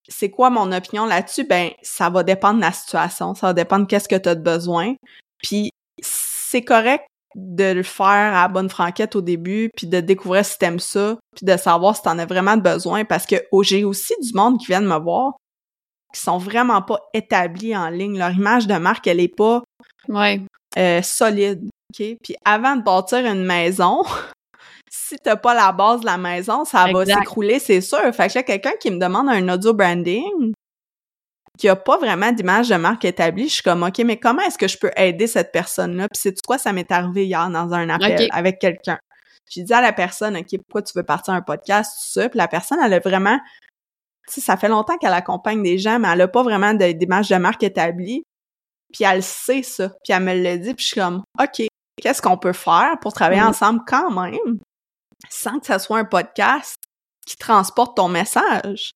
[0.10, 1.45] c'est quoi mon opinion là-dessus?
[1.45, 3.34] Ben, ça va dépendre de la situation.
[3.36, 4.95] Ça va dépendre de qu'est-ce que tu as de besoin.
[5.41, 5.69] Puis
[6.02, 10.58] c'est correct de le faire à la bonne franquette au début, puis de découvrir si
[10.58, 14.13] t'aimes ça, puis de savoir si t'en as vraiment besoin, parce que oh, j'ai aussi
[14.22, 15.34] du monde qui vient de me voir
[16.13, 18.19] qui sont vraiment pas établis en ligne.
[18.19, 19.63] Leur image de marque, elle est pas
[20.08, 20.41] Ouais.
[20.78, 21.63] euh, solide.
[21.65, 22.06] OK?
[22.24, 24.04] Puis avant de bâtir une maison,
[24.91, 28.00] si t'as pas la base de la maison, ça va s'écrouler, c'est sûr.
[28.13, 30.54] Fait que là, quelqu'un qui me demande un audio branding,
[31.63, 34.58] qui a pas vraiment d'image de marque établie, je suis comme, OK, mais comment est-ce
[34.58, 36.10] que je peux aider cette personne-là?
[36.10, 38.99] Puis c'est quoi, ça m'est arrivé hier dans un appel avec quelqu'un?
[39.49, 42.28] J'ai dit à la personne, OK, pourquoi tu veux partir un podcast, tout ça?
[42.28, 43.39] Puis la personne, elle a vraiment,
[44.28, 47.30] tu sais, ça fait longtemps qu'elle accompagne des gens, mais elle a pas vraiment d'image
[47.30, 48.26] de marque établie.
[48.91, 49.88] Puis elle sait ça.
[50.04, 51.65] Puis elle me l'a dit, puis je suis comme, OK,
[52.02, 53.47] qu'est-ce qu'on peut faire pour travailler Mhm.
[53.47, 54.60] ensemble quand même,
[55.30, 56.76] sans que ça soit un podcast
[57.26, 58.91] qui transporte ton message?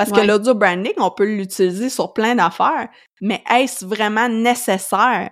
[0.00, 0.26] Parce que Ouais.
[0.26, 2.88] l'audio branding, on peut l'utiliser sur plein d'affaires,
[3.20, 5.28] mais est-ce vraiment nécessaire?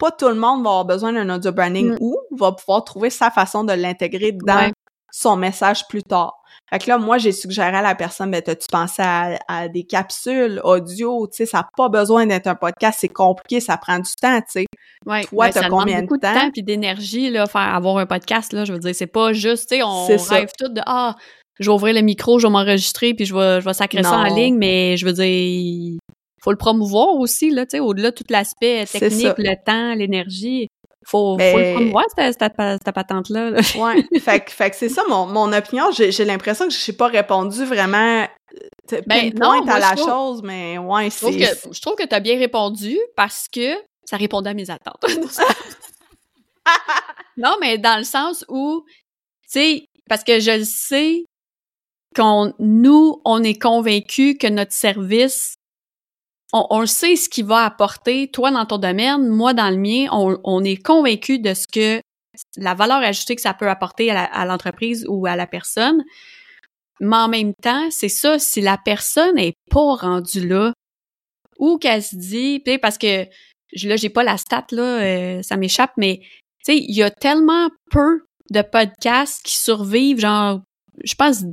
[0.00, 1.96] Pas tout le monde va avoir besoin d'un audio branding Mm.
[2.00, 4.72] ou va pouvoir trouver sa façon de l'intégrer dans Ouais.
[5.12, 6.34] son message plus tard.
[6.70, 9.82] Fait que là, moi, j'ai suggéré à la personne, ben, t'as-tu pensé à, à des
[9.84, 13.98] capsules audio, tu sais, ça n'a pas besoin d'être un podcast, c'est compliqué, ça prend
[13.98, 14.66] du temps, tu sais.
[15.04, 15.24] Ouais.
[15.24, 16.32] Toi, Ben, t'as combien de beaucoup de temps?
[16.34, 19.68] temps puis d'énergie là faire avoir un podcast là, je veux dire c'est pas juste
[19.70, 21.16] tu sais on rêve tout de ah,
[21.60, 24.16] je vais ouvrir le micro, je vais m'enregistrer puis je vais je vais sacrer ça
[24.16, 25.98] en ligne mais je veux dire
[26.42, 30.68] faut le promouvoir aussi là, tu sais au-delà de tout l'aspect technique, le temps, l'énergie.
[31.06, 33.52] Faut, faut le promouvoir cette, cette, cette patente là.
[33.76, 34.04] Ouais.
[34.20, 35.90] fait que, fait que c'est ça mon, mon opinion.
[35.92, 38.26] J'ai, l'impression que je n'ai pas répondu vraiment
[38.92, 41.32] euh, Ben, non, à la trouve- chose, mais ouais, c'est.
[41.32, 45.04] je trouve que t'as bien répondu parce que ça répondait à mes attentes.
[47.36, 48.84] non, mais dans le sens où,
[49.44, 51.24] tu sais, parce que je le sais
[52.14, 55.54] qu'on, nous, on est convaincus que notre service,
[56.52, 60.08] on, on sait ce qu'il va apporter, toi dans ton domaine, moi dans le mien,
[60.12, 62.00] on, on est convaincus de ce que
[62.56, 66.02] la valeur ajoutée que ça peut apporter à l'entreprise ou à la personne.
[67.00, 70.72] Mais en même temps, c'est ça, si la personne est pas rendue là,
[71.58, 73.24] ou qu'elle se dit, parce que
[73.84, 76.20] là, j'ai pas la stat, là, euh, ça m'échappe, mais
[76.64, 80.60] tu sais, il y a tellement peu de podcasts qui survivent, genre,
[81.04, 81.44] je pense,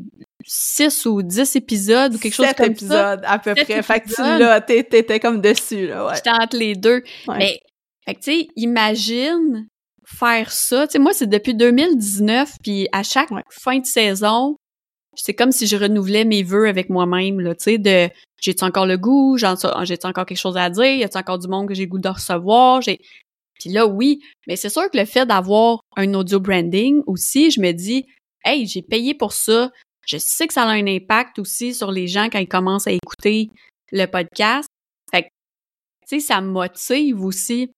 [0.48, 2.72] 6 ou 10 épisodes ou quelque chose comme ça.
[2.72, 3.84] épisodes, à peu Sept près.
[3.84, 4.40] Fait que tu épisodes.
[4.40, 6.16] l'as, t'étais comme dessus, là, ouais.
[6.16, 7.04] J'étais entre les deux.
[7.28, 7.38] Ouais.
[7.38, 7.60] Mais,
[8.06, 9.68] fait que, tu sais, imagine
[10.06, 10.88] faire ça.
[10.88, 13.44] Tu sais, moi, c'est depuis 2019, puis à chaque Ouais.
[13.52, 14.56] fin de saison,
[15.16, 18.86] c'est comme si je renouvelais mes vœux avec moi-même, là, tu sais, de j'ai-tu encore
[18.86, 21.84] le goût, j'ai-tu encore quelque chose à dire, y a-tu encore du monde que j'ai
[21.84, 23.00] le goût de recevoir, j'ai...
[23.60, 27.60] Puis là, oui, mais c'est sûr que le fait d'avoir un audio branding aussi, je
[27.60, 28.06] me dis,
[28.46, 29.72] hey, j'ai payé pour ça,
[30.08, 32.92] je sais que ça a un impact aussi sur les gens quand ils commencent à
[32.92, 33.50] écouter
[33.92, 34.68] le podcast.
[35.12, 35.28] Fait que,
[36.08, 37.72] tu sais, ça motive aussi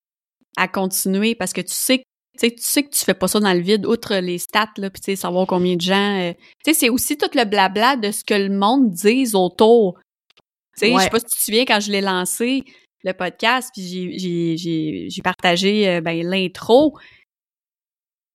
[0.57, 2.03] à continuer parce que tu sais que
[2.37, 4.71] tu sais, tu sais que tu fais pas ça dans le vide, outre les stats,
[4.77, 6.19] là, puis tu sais, savoir combien de gens...
[6.21, 6.31] euh,
[6.63, 9.99] tu sais, c'est aussi tout le blabla de ce que le monde dise autour.
[10.77, 12.63] Tu sais, je sais pas si tu te souviens, quand je l'ai lancé,
[13.03, 16.97] le podcast, puis j'ai- j'ai- j'ai j'ai partagé euh, ben, l'intro,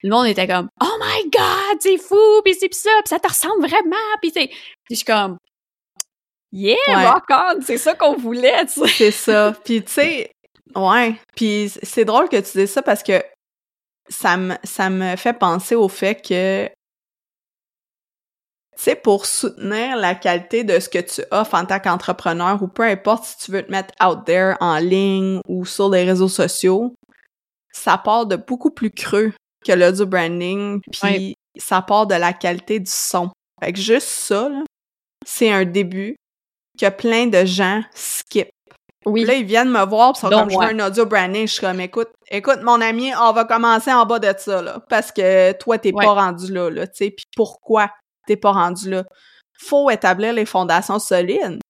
[0.04, 3.18] le monde était comme «Oh my God, c'est fou!» Puis c'est pis ça, puis ça
[3.18, 3.96] te ressemble vraiment!
[4.20, 4.50] Puis tu puis
[4.90, 5.38] je suis comme
[6.52, 7.06] «Yeah, Ouais.
[7.08, 7.62] rock on!
[7.62, 8.86] C'est ça qu'on voulait!» tu sais.
[8.88, 9.56] C'est ça.
[9.64, 10.30] Puis tu sais,
[10.76, 11.16] ouais.
[11.34, 13.24] Puis c'est drôle que tu dises ça parce que
[14.10, 16.68] ça me, ça me fait penser au fait que
[18.76, 22.82] sais, pour soutenir la qualité de ce que tu offres en tant qu'entrepreneur ou peu
[22.82, 26.94] importe si tu veux te mettre out there en ligne ou sur les réseaux sociaux,
[27.72, 29.32] ça part de beaucoup plus creux
[29.64, 33.30] que du branding, puis ça part de la qualité du son.
[33.62, 34.50] Fait que juste ça,
[35.24, 36.16] c'est un début
[36.78, 38.48] que plein de gens skip.
[39.06, 39.24] Oui.
[39.24, 41.46] là, ils viennent me voir, pis sont comme, je veux un audio branding.
[41.46, 44.80] Je suis comme, écoute, écoute, mon ami, on va commencer en bas de ça, là.
[44.88, 47.10] Parce que toi, t'es pas rendu là, là, tu sais.
[47.10, 47.90] Puis pourquoi
[48.26, 49.04] t'es pas rendu là?
[49.58, 51.60] Faut établir les fondations solides.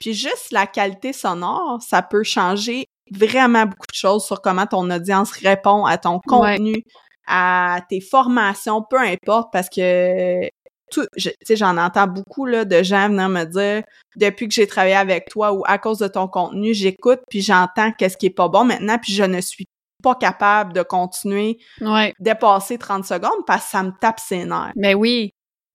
[0.00, 4.90] Puis juste la qualité sonore, ça peut changer vraiment beaucoup de choses sur comment ton
[4.90, 6.84] audience répond à ton contenu,
[7.26, 10.48] à tes formations, peu importe, parce que
[10.90, 11.00] tu
[11.42, 13.82] sais, j'en entends beaucoup là, de gens venir me dire
[14.16, 17.90] depuis que j'ai travaillé avec toi ou à cause de ton contenu, j'écoute puis j'entends
[17.92, 19.66] qu'est-ce qui est pas bon maintenant puis je ne suis
[20.02, 22.12] pas capable de continuer ouais.
[22.20, 24.72] dépasser 30 secondes parce que ça me tape ses nerfs.
[24.76, 25.30] Mais oui,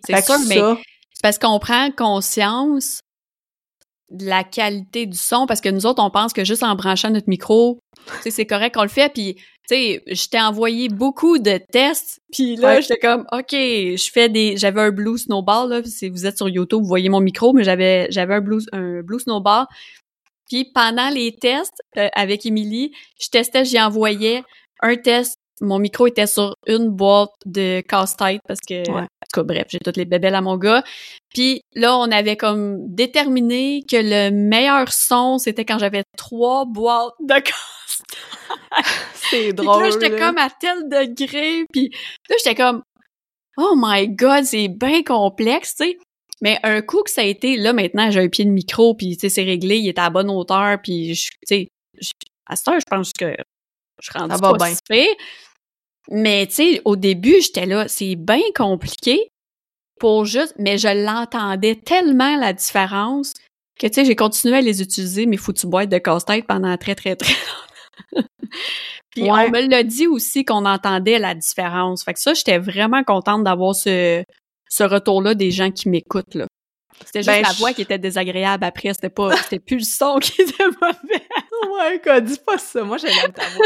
[0.06, 3.02] c'est sûr, mais c'est parce qu'on prend conscience
[4.12, 7.10] de la qualité du son parce que nous autres on pense que juste en branchant
[7.10, 7.80] notre micro
[8.22, 9.36] c'est correct qu'on le fait puis
[9.70, 14.28] tu sais je t'ai envoyé beaucoup de tests puis là j'étais comme OK je fais
[14.30, 15.84] des j'avais un blue snowball là.
[15.84, 19.02] Si vous êtes sur YouTube vous voyez mon micro mais j'avais j'avais un blue un
[19.02, 19.66] blue snowball.
[20.50, 24.44] Puis pendant les tests euh, avec Émilie je testais j'y envoyais
[24.82, 25.38] un test.
[25.62, 28.82] Mon micro était sur une boîte de casse-tête parce que
[29.32, 30.84] tout cas, bref, j'ai toutes les bébelles à mon gars.
[31.34, 37.14] Puis là, on avait comme déterminé que le meilleur son, c'était quand j'avais trois boîtes
[37.20, 37.36] de
[39.14, 39.84] C'est drôle.
[39.84, 41.66] Puis là, j'étais comme à tel degré.
[41.72, 41.92] Puis
[42.30, 42.82] là, j'étais comme,
[43.58, 45.98] oh my god, c'est bien complexe, tu sais.
[46.42, 49.18] Mais un coup que ça a été, là, maintenant, j'ai un pied de micro, puis
[49.18, 51.68] tu sais, c'est réglé, il est à la bonne hauteur, puis tu sais,
[52.48, 53.36] à ce temps, je pense que
[54.02, 55.06] je rentre pas bien.
[56.12, 59.32] Mais tu sais, au début, j'étais là, c'est bien compliqué
[60.00, 63.34] pour juste, mais je l'entendais tellement la différence
[63.80, 66.96] que tu sais, j'ai continué à les utiliser mes foutues boîtes de casse-tête pendant très
[66.96, 68.28] très très longtemps.
[69.12, 72.04] Puis on me l'a dit aussi qu'on entendait la différence.
[72.04, 74.24] Fait que ça, j'étais vraiment contente d'avoir ce,
[74.70, 76.46] ce retour-là des gens qui m'écoutent là.
[77.06, 80.18] C'était juste ben, la voix qui était désagréable après, c'était pas c'était plus le son
[80.22, 81.24] qui était mauvais.
[81.72, 82.84] ouais, quoi, dis pas ça.
[82.84, 83.66] Moi, j'aime ta voix.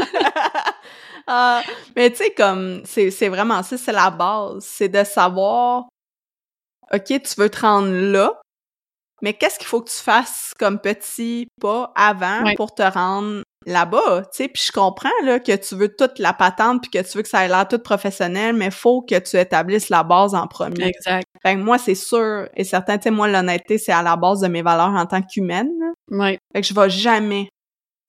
[1.27, 1.61] Ah,
[1.95, 4.63] mais tu sais, comme, c'est vraiment ça, c'est la base.
[4.63, 5.85] C'est de savoir,
[6.91, 8.41] OK, tu veux te rendre là,
[9.21, 14.23] mais qu'est-ce qu'il faut que tu fasses comme petit pas avant pour te rendre là-bas,
[14.23, 17.17] tu sais, puis je comprends là que tu veux toute la patente puis que tu
[17.17, 20.47] veux que ça ait l'air tout professionnel, mais faut que tu établisses la base en
[20.47, 20.87] premier.
[20.87, 21.25] Exact.
[21.41, 24.41] Fait que moi c'est sûr et certain, tu sais moi l'honnêteté c'est à la base
[24.41, 25.71] de mes valeurs en tant qu'humaine.
[26.11, 26.37] Ouais.
[26.53, 27.47] Fait que je vais jamais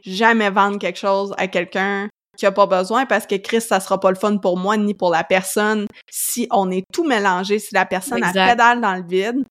[0.05, 3.99] jamais vendre quelque chose à quelqu'un qui a pas besoin parce que Chris, ça sera
[3.99, 7.75] pas le fun pour moi ni pour la personne si on est tout mélangé, si
[7.75, 9.45] la personne a pédale dans le vide.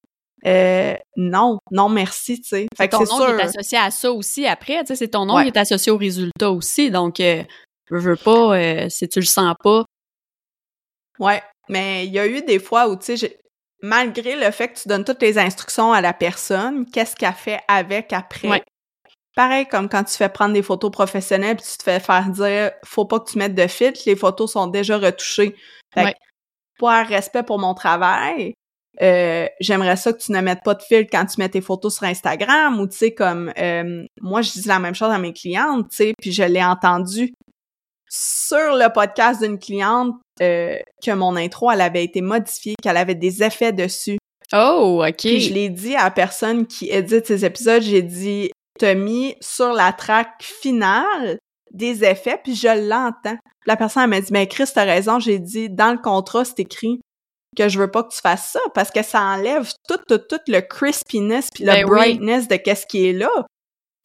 [0.45, 2.67] Euh, non, non merci, tu sais.
[2.75, 5.41] Fait que ton nom est associé à ça aussi après, tu sais, c'est ton nom
[5.41, 7.43] qui est associé au résultat aussi, donc euh,
[7.89, 9.85] je veux pas, euh, si tu le sens pas.
[11.19, 13.39] Ouais, mais il y a eu des fois où, tu sais,
[13.81, 17.61] malgré le fait que tu donnes toutes les instructions à la personne, qu'est-ce qu'elle fait
[17.67, 18.63] avec après?
[19.35, 22.71] Pareil comme quand tu fais prendre des photos professionnelles puis tu te fais faire dire
[22.85, 25.55] faut pas que tu mettes de filtre, les photos sont déjà retouchées.
[25.93, 26.15] Fait
[26.77, 28.53] pour un respect pour mon travail,
[29.01, 31.95] euh, j'aimerais ça que tu ne mettes pas de filtre quand tu mets tes photos
[31.95, 35.33] sur Instagram ou tu sais comme euh, moi je dis la même chose à mes
[35.33, 37.33] clientes, tu sais, puis je l'ai entendu
[38.07, 43.15] sur le podcast d'une cliente euh, que mon intro elle avait été modifiée, qu'elle avait
[43.15, 44.17] des effets dessus.
[44.53, 45.17] Oh, ok.
[45.17, 49.35] Puis je l'ai dit à la personne qui édite ces épisodes, j'ai dit t'as mis
[49.41, 51.39] sur la track finale
[51.71, 53.37] des effets, puis je l'entends.
[53.65, 56.99] La personne m'a dit, mais Chris, t'as raison, j'ai dit, dans le contrat, c'est écrit
[57.55, 60.39] que je veux pas que tu fasses ça, parce que ça enlève tout, tout, tout
[60.47, 63.29] le crispiness puis le ben brightness de qu'est-ce qui est là.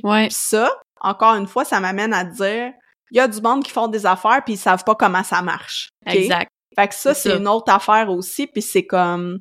[0.02, 0.28] Ouais.
[0.30, 2.72] ça, encore une fois, ça m'amène à dire,
[3.10, 5.42] il y a du monde qui font des affaires puis ils savent pas comment ça
[5.42, 5.88] marche.
[6.06, 6.50] Exact.
[6.76, 9.38] Fait que ça, c'est une autre affaire aussi, puis c'est comme,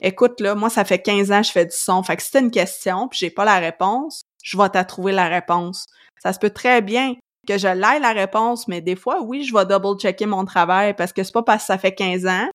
[0.00, 2.02] écoute, là, moi, ça fait 15 ans que je fais du son.
[2.02, 5.12] Fait que si t'as une question puis j'ai pas la réponse, je vais te trouver
[5.12, 5.86] la réponse.
[6.22, 7.14] Ça se peut très bien
[7.48, 11.12] que je l'aille la réponse, mais des fois, oui, je vais double-checker mon travail parce
[11.12, 12.48] que c'est pas parce que ça fait 15 ans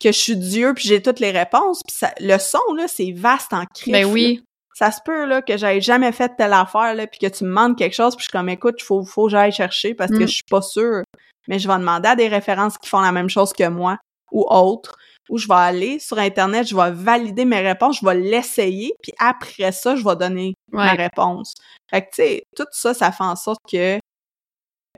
[0.00, 1.82] que je suis Dieu puis j'ai toutes les réponses.
[1.86, 3.92] Puis le son, là, c'est vaste en crise.
[3.92, 4.42] Ben oui.
[4.74, 7.50] Ça se peut, là, que j'aille jamais fait telle affaire, là, puis que tu me
[7.50, 10.24] demandes quelque chose, puis je suis comme, écoute, faut, faut que j'aille chercher parce que
[10.24, 10.28] mm.
[10.28, 11.02] je suis pas sûre.
[11.48, 13.98] Mais je vais demander à des références qui font la même chose que moi
[14.32, 14.96] ou autres
[15.30, 19.12] où je vais aller sur Internet, je vais valider mes réponses, je vais l'essayer, puis
[19.18, 21.54] après ça, je vais donner ma réponse.
[21.88, 23.98] Fait que, tu sais, tout ça, ça fait en sorte que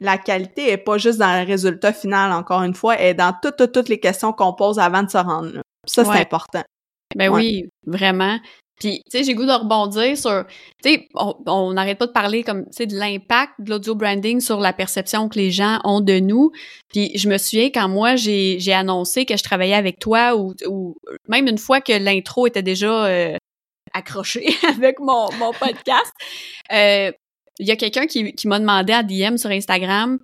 [0.01, 3.35] la qualité est pas juste dans le résultat final, encore une fois, elle est dans
[3.41, 5.63] toutes, toutes, toutes les questions qu'on pose avant de se rendre là.
[5.87, 6.63] Ça, c'est important.
[7.15, 8.39] Ben oui, vraiment.
[8.83, 10.45] Puis, tu sais, j'ai goût de rebondir sur,
[10.83, 14.41] tu sais, on n'arrête pas de parler comme, tu sais, de l'impact de l'audio branding
[14.41, 16.51] sur la perception que les gens ont de nous.
[16.89, 20.97] Puis, je me souviens quand moi, j'ai annoncé que je travaillais avec toi ou, ou
[21.29, 23.37] même une fois que l'intro était déjà euh,
[23.95, 26.13] accrochée avec mon, mon podcast,
[26.73, 27.13] euh,
[27.61, 30.19] il y a quelqu'un qui, qui m'a demandé à DM sur Instagram,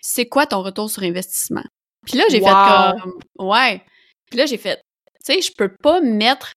[0.00, 1.64] c'est quoi ton retour sur investissement?
[2.06, 3.12] Puis là, j'ai fait comme,
[3.46, 3.82] ouais.
[4.30, 4.76] Puis là, j'ai fait,
[5.22, 6.52] tu sais, je peux pas mettre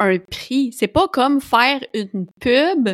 [0.00, 0.72] un prix.
[0.72, 2.90] C'est pas comme faire une pub,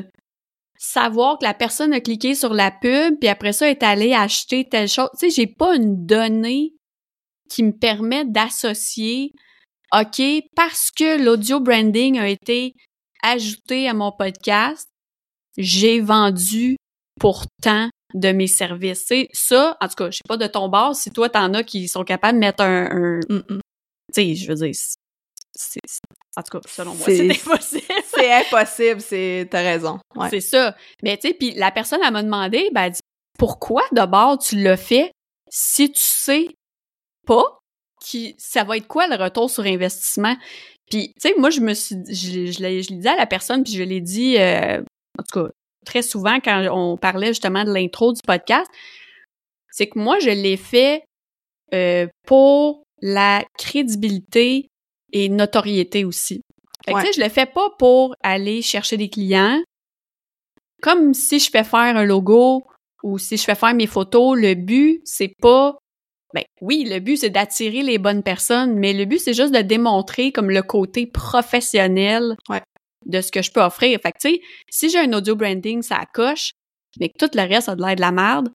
[0.76, 4.68] savoir que la personne a cliqué sur la pub, puis après ça est allée acheter
[4.68, 5.08] telle chose.
[5.18, 6.74] Tu sais, j'ai pas une donnée
[7.48, 9.32] qui me permet d'associer,
[9.92, 10.22] OK,
[10.56, 12.74] parce que l'audio branding a été
[13.22, 14.88] ajouté à mon podcast,
[15.56, 16.76] j'ai vendu
[17.20, 19.04] pourtant de mes services.
[19.06, 21.64] C'est ça, en tout cas, je sais pas de ton bord, si toi t'en as
[21.64, 23.60] qui sont capables de mettre un, tu
[24.12, 24.74] sais, je veux dire,
[25.54, 25.80] c'est,
[26.36, 27.82] en tout cas, selon moi, c'est impossible.
[28.04, 29.98] c'est impossible, c'est, t'as raison.
[30.30, 30.76] C'est ça.
[31.02, 33.00] Mais tu sais, puis la personne, elle m'a demandé, ben, elle dit,
[33.38, 35.12] pourquoi d'abord tu l'as fait
[35.48, 36.48] si tu sais
[37.26, 37.58] pas
[38.00, 40.36] qui, ça va être quoi le retour sur investissement?
[40.90, 43.72] Puis, tu sais, moi, je me suis, je, je, l'ai, dit à la personne, puis
[43.72, 44.80] je l'ai dit, euh,
[45.18, 45.50] en tout cas,
[45.86, 48.70] très souvent quand on parlait justement de l'intro du podcast,
[49.70, 51.04] c'est que moi, je l'ai fait
[51.72, 54.68] euh, pour la crédibilité
[55.14, 56.42] et notoriété aussi.
[56.84, 59.62] Fait que, tu sais, je le fais pas pour aller chercher des clients.
[60.82, 62.64] Comme si je fais faire un logo
[63.02, 65.78] ou si je fais faire mes photos, le but, c'est pas
[66.34, 69.60] ben oui, le but c'est d'attirer les bonnes personnes, mais le but c'est juste de
[69.60, 72.36] démontrer comme le côté professionnel
[73.06, 74.00] de ce que je peux offrir.
[74.02, 76.50] Fait que tu sais, si j'ai un audio branding, ça coche,
[76.98, 78.48] mais que tout le reste a de l'air de la merde,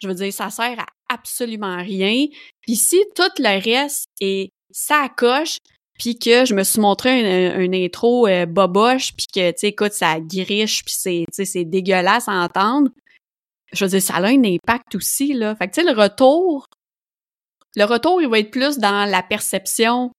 [0.00, 2.26] je veux dire, ça sert à absolument rien.
[2.62, 5.58] Puis si tout le reste est ça coche,
[5.98, 9.92] puis que je me suis montré une, intro euh, boboche, puis que, tu sais, écoute,
[9.92, 12.90] ça griche, puis c'est, c'est dégueulasse à entendre,
[13.72, 15.54] je veux dire, ça a un impact aussi, là.
[15.56, 16.66] Fait que, tu sais, le retour,
[17.76, 20.10] le retour, il va être plus dans la perception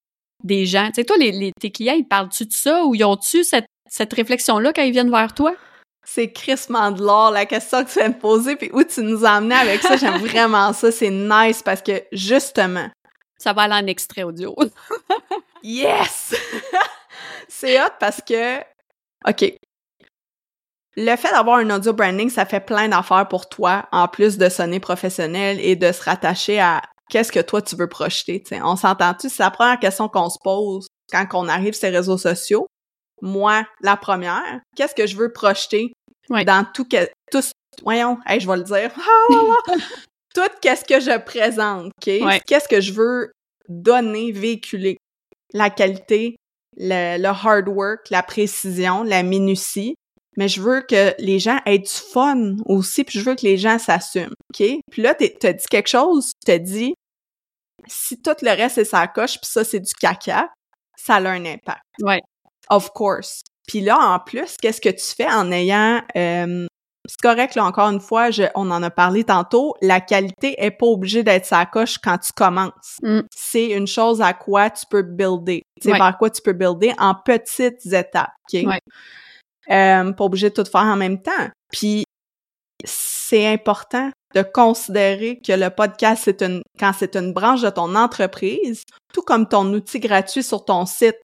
[0.43, 0.87] des gens.
[0.87, 4.13] Tu sais, toi, les, tes clients, ils parlent-tu de ça ou ils ont-tu cette, cette
[4.13, 5.55] réflexion-là quand ils viennent vers toi?
[6.05, 9.25] C'est crissement de l'or, la question que tu viens de poser, puis où tu nous
[9.25, 12.89] as amené avec ça, j'aime vraiment ça, c'est nice parce que, justement...
[13.37, 14.55] Ça va aller en extrait audio.
[15.63, 16.35] Yes!
[17.47, 18.59] c'est hot parce que,
[19.27, 19.53] OK,
[20.95, 24.49] le fait d'avoir un audio branding, ça fait plein d'affaires pour toi, en plus de
[24.49, 28.43] sonner professionnel et de se rattacher à qu'est-ce que toi tu veux projeter.
[28.63, 29.29] On s'entend-tu?
[29.29, 32.67] C'est la première question qu'on se pose quand on arrive sur les réseaux sociaux.
[33.21, 35.93] Moi, la première, qu'est-ce que je veux projeter
[36.29, 37.41] dans tout, que, tout
[37.83, 38.91] voyons, je vais le dire.
[40.37, 42.41] tout qu'est-ce que je présente, OK?
[42.45, 43.31] Qu'est-ce que je veux
[43.67, 44.97] donner, véhiculer?
[45.51, 46.35] La qualité,
[46.77, 49.95] le, hard work, la précision, la minutie,
[50.37, 53.57] mais je veux que les gens aient du fun aussi, puis je veux que les
[53.57, 54.67] gens s'assument, OK?
[54.91, 56.93] Puis là, t'as dit quelque chose, t'as dit,
[57.87, 60.49] si tout le reste est sa coche, puis ça, c'est du caca,
[60.95, 61.81] ça a un impact.
[62.01, 62.21] Ouais.
[62.69, 63.41] Of course.
[63.67, 66.67] Puis là, en plus, qu'est-ce que tu fais en ayant euh,
[67.07, 70.85] c'est correct, là, encore une fois, on en a parlé tantôt, la qualité est pas
[70.85, 72.97] obligée d'être sa coche quand tu commences.
[73.01, 73.21] Mm.
[73.33, 75.63] C'est une chose à quoi tu peux builder.
[75.81, 78.65] C'est vers quoi tu peux builder en petites étapes, OK?
[79.69, 81.49] Euh, pas obligé de tout faire en même temps.
[81.71, 82.03] Puis,
[82.85, 87.95] c'est important de considérer que le podcast, c'est une, quand c'est une branche de ton
[87.95, 91.17] entreprise, tout comme ton outil gratuit sur ton site,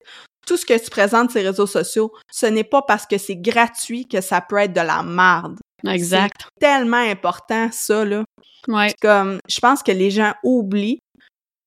[0.46, 3.36] tout ce que tu présentes sur les réseaux sociaux, ce n'est pas parce que c'est
[3.36, 5.60] gratuit que ça peut être de la merde.
[5.88, 6.44] Exact.
[6.44, 8.24] C'est tellement important, ça, là.
[8.68, 8.94] Ouais.
[9.02, 11.00] Comme, je pense que les gens oublient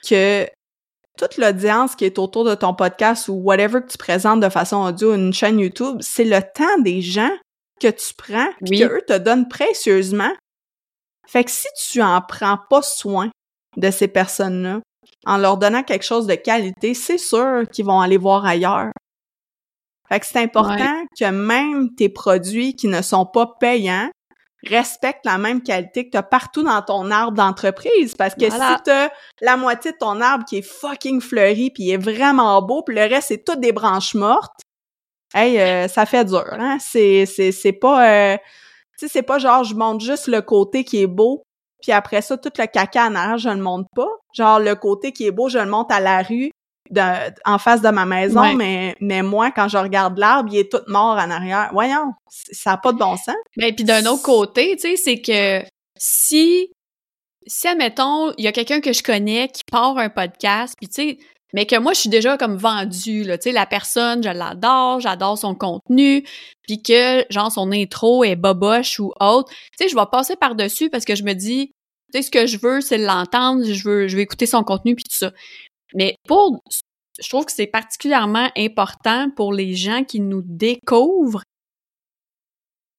[0.08, 0.48] que
[1.18, 4.76] toute l'audience qui est autour de ton podcast ou whatever que tu présentes de façon
[4.76, 7.34] audio, une chaîne YouTube, c'est le temps des gens
[7.80, 10.32] que tu prends et que eux te donnent précieusement.
[11.26, 13.30] Fait que si tu en prends pas soin
[13.76, 14.80] de ces personnes-là,
[15.26, 18.90] en leur donnant quelque chose de qualité, c'est sûr qu'ils vont aller voir ailleurs.
[20.08, 24.10] Fait que c'est important que même tes produits qui ne sont pas payants
[24.64, 28.14] respectent la même qualité que tu as partout dans ton arbre d'entreprise.
[28.14, 31.90] Parce que si tu as la moitié de ton arbre qui est fucking fleuri puis
[31.90, 34.60] est vraiment beau, puis le reste, c'est toutes des branches mortes,
[35.34, 36.78] hey, euh, ça fait dur, hein?
[36.80, 38.08] C'est, c'est, c'est pas...
[38.08, 38.36] Euh,
[38.98, 41.42] tu sais, c'est pas genre je montre juste le côté qui est beau,
[41.82, 44.08] puis après ça, tout le caca en arrière, je le monte pas.
[44.34, 46.50] Genre, le côté qui est beau, je le monte à la rue,
[47.44, 50.82] en face de ma maison, mais, mais moi, quand je regarde l'arbre, il est tout
[50.88, 51.70] mort en arrière.
[51.72, 53.36] Voyons, ça n'a pas de bon sens.
[53.56, 55.66] Mais puis d'un autre côté, tu sais, c'est que
[55.98, 56.70] si,
[57.46, 60.94] si, admettons, il y a quelqu'un que je connais qui part un podcast, puis tu
[60.94, 61.18] sais,
[61.54, 63.38] mais que moi, je suis déjà comme vendue, là.
[63.38, 66.24] Tu sais, la personne, je l'adore, j'adore son contenu,
[66.62, 69.50] puis que, genre, son intro est boboche ou autre.
[69.50, 71.70] Tu sais, je vais passer par-dessus parce que je me dis,
[72.12, 74.96] tu sais, ce que je veux, c'est l'entendre, je veux, je veux écouter son contenu,
[74.96, 75.32] puis tout ça.
[75.96, 76.62] Mais pour...
[77.18, 81.42] Je trouve que c'est particulièrement important pour les gens qui nous découvrent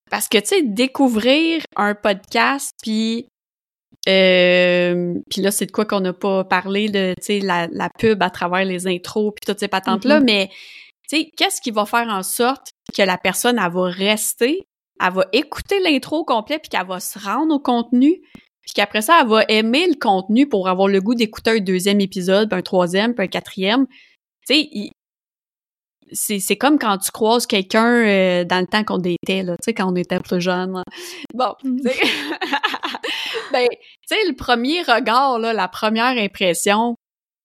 [0.09, 3.27] parce que, tu sais, découvrir un podcast, puis
[4.07, 7.13] euh, puis là, c'est de quoi qu'on n'a pas parlé de,
[7.45, 10.25] la, la, pub à travers les intros, puis toutes ces patentes-là, mm-hmm.
[10.25, 10.49] mais,
[11.09, 14.65] tu sais, qu'est-ce qui va faire en sorte que la personne, elle va rester,
[15.01, 18.21] elle va écouter l'intro complet, puis qu'elle va se rendre au contenu,
[18.67, 22.01] puis qu'après ça, elle va aimer le contenu pour avoir le goût d'écouter un deuxième
[22.01, 23.87] épisode, puis un troisième, puis un quatrième.
[24.45, 24.67] Tu
[26.11, 29.63] sais, c'est comme quand tu croises quelqu'un euh, dans le temps qu'on était là, tu
[29.63, 30.81] sais quand on était plus jeune.
[31.33, 31.79] Bon, mm.
[33.53, 36.95] ben, tu sais le premier regard là, la première impression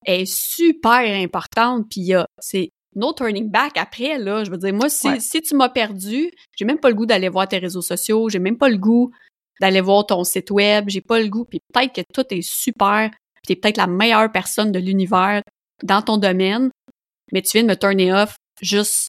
[0.05, 5.09] est super importante puis c'est no turning back après là, je veux dire moi si
[5.21, 8.41] si tu m'as perdu, j'ai même pas le goût d'aller voir tes réseaux sociaux, j'ai
[8.41, 9.13] même pas le goût
[9.61, 11.45] d'aller voir ton site web, j'ai pas le goût.
[11.45, 13.11] Puis peut-être que tout est super,
[13.47, 15.43] tu es peut-être la meilleure personne de l'univers
[15.83, 16.71] dans ton domaine,
[17.33, 19.09] mais tu viens de me turner off juste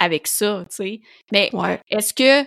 [0.00, 1.00] avec ça, tu sais.
[1.32, 1.50] Mais
[1.88, 2.46] est-ce que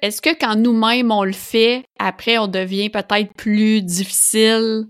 [0.00, 4.86] est-ce que quand nous-mêmes on le fait, après on devient peut-être plus difficile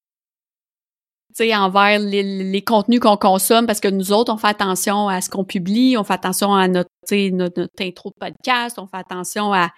[1.36, 3.66] tu sais, envers les, contenus qu'on consomme?
[3.66, 6.68] Parce que nous autres, on fait attention à ce qu'on publie, on fait attention à
[6.68, 9.70] notre, notre, notre intro de podcast, on fait attention à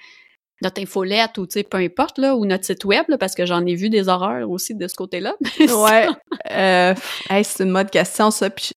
[0.65, 3.65] notre infolette ou, tu sais, peu importe, là, ou notre site web, parce que j'en
[3.65, 5.35] ai vu des horreurs aussi de ce côté-là.
[5.61, 6.09] ouais.
[6.51, 6.95] Euh,
[7.43, 8.51] c'est une mode question, ça.
[8.51, 8.73] Puis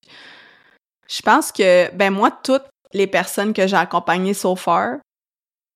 [1.09, 4.97] je pense que, ben moi, toutes les personnes que j'ai accompagnées so far,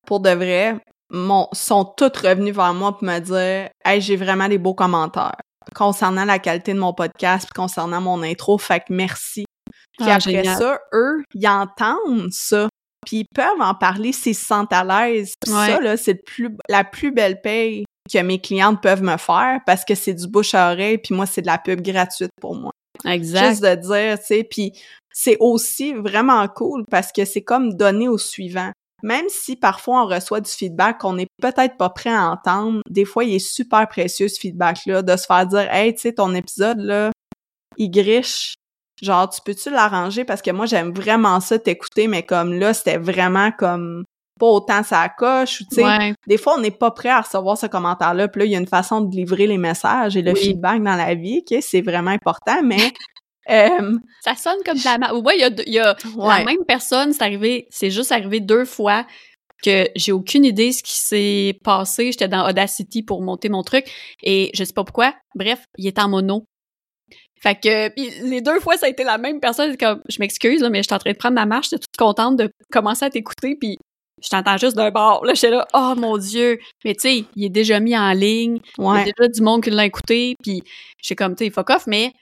[0.05, 0.77] pour de vrai,
[1.53, 5.35] sont toutes revenues vers moi pour me dire Hey, j'ai vraiment des beaux commentaires
[5.75, 9.45] concernant la qualité de mon podcast puis concernant mon intro, fait que merci.
[9.97, 12.67] Puis ah, après ça, eux, ils entendent ça.
[13.05, 15.33] Puis ils peuvent en parler s'ils se sentent à l'aise.
[15.45, 16.23] Ça, là, c'est
[16.69, 20.53] la plus belle paye que mes clientes peuvent me faire parce que c'est du bouche
[20.53, 22.71] à oreille, puis moi, c'est de la pub gratuite pour moi.
[23.05, 23.49] Exact.
[23.49, 24.73] Juste de dire, tu sais, puis
[25.13, 28.71] c'est aussi vraiment cool parce que c'est comme donner au suivant.
[29.03, 33.05] Même si parfois on reçoit du feedback qu'on n'est peut-être pas prêt à entendre, des
[33.05, 36.35] fois il est super précieux ce feedback-là, de se faire dire Hey, tu sais, ton
[36.35, 37.11] épisode là,
[37.77, 38.53] il griche.
[39.01, 40.25] Genre, tu peux-tu l'arranger?
[40.25, 44.03] Parce que moi, j'aime vraiment ça t'écouter, mais comme là, c'était vraiment comme
[44.39, 47.59] pas autant ça coche ou tu sais des fois on n'est pas prêt à recevoir
[47.59, 50.23] ce commentaire là puis là il y a une façon de livrer les messages et
[50.23, 51.59] le feedback dans la vie ok?
[51.61, 52.91] C'est vraiment important mais
[53.51, 57.13] euh, ça sonne comme de la Ouais, il y a, y a la même personne,
[57.13, 59.05] c'est arrivé, c'est juste arrivé deux fois
[59.61, 62.11] que j'ai aucune idée ce qui s'est passé.
[62.11, 63.85] J'étais dans Audacity pour monter mon truc
[64.23, 65.13] et je sais pas pourquoi.
[65.35, 66.45] Bref, il est en mono.
[67.41, 69.75] Fait que les deux fois, ça a été la même personne.
[69.75, 72.51] Comme, je m'excuse, mais j'étais en train de prendre ma marche, j'étais toute contente de
[72.71, 73.77] commencer à t'écouter, puis
[74.23, 75.25] je t'entends juste d'un bord.
[75.25, 76.59] Là, j'étais là, oh mon Dieu!
[76.85, 79.63] Mais tu sais, il est déjà mis en ligne, il y a déjà du monde
[79.63, 80.61] qui l'a écouté, puis
[81.01, 82.13] j'ai comme, tu sais, fuck off, mais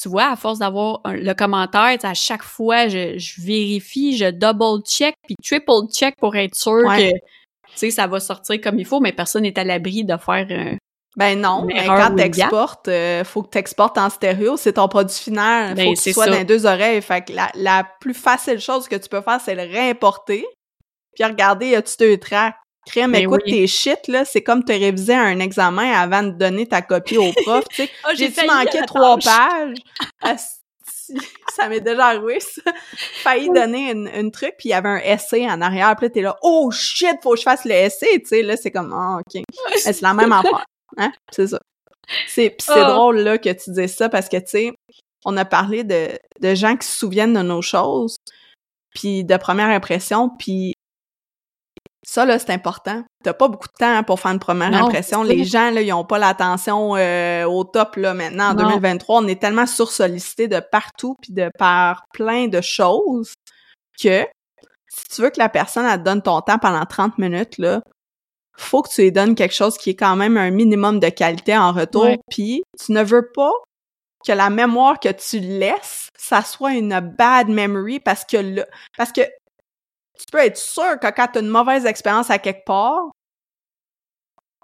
[0.00, 5.36] tu vois, à force d'avoir le commentaire, à chaque fois, je, vérifie, je double-check, puis
[5.42, 7.18] triple-check pour être sûr que, tu
[7.74, 10.76] sais, ça va sortir comme il faut, mais personne n'est à l'abri de faire un,
[11.16, 15.74] ben non, mais quand t'exportes, euh, faut que t'exportes en stéréo, c'est ton produit final,
[15.74, 17.00] ben, faut que tu sois dans les deux oreilles.
[17.02, 20.44] Fait que la, la, plus facile chose que tu peux faire, c'est le réimporter,
[21.14, 22.54] puis regarder, y a-tu deux tracks?
[22.86, 26.66] Crème, ben écoute, tes shit, là, c'est comme te réviser un examen avant de donner
[26.66, 27.90] ta copie au prof, tu sais.
[28.06, 29.78] oh, J'ai-tu manqué trois pages?
[31.56, 32.72] ça m'est déjà arrivé, ça.
[33.22, 36.10] Failli donner une, une truc, puis il y avait un essai en arrière, puis là,
[36.10, 38.94] t'es là, oh shit, faut que je fasse le essai, tu sais, là, c'est comme,
[38.94, 39.42] oh, ok.
[39.76, 40.64] c'est la même affaire,
[40.96, 41.58] hein, c'est ça.
[42.28, 42.92] C'est, c'est oh.
[42.92, 44.72] drôle, là, que tu dises ça, parce que, tu sais,
[45.24, 48.16] on a parlé de, de gens qui se souviennent de nos choses,
[48.94, 50.74] puis de première impression, puis
[52.06, 53.02] ça, là, c'est important.
[53.22, 55.22] T'as pas beaucoup de temps pour faire une première impression.
[55.22, 58.50] Les gens, là, ils ont pas l'attention euh, au top, là, maintenant.
[58.50, 63.32] En 2023, on est tellement sursollicité de partout puis de par plein de choses
[63.98, 64.26] que
[64.88, 67.80] si tu veux que la personne, elle te donne ton temps pendant 30 minutes, là,
[68.56, 71.56] faut que tu lui donnes quelque chose qui est quand même un minimum de qualité
[71.56, 72.08] en retour.
[72.30, 73.52] Puis tu ne veux pas
[74.26, 79.12] que la mémoire que tu laisses, ça soit une bad memory parce que là, parce
[79.12, 83.10] que tu peux être sûr que quand tu as une mauvaise expérience à quelque part,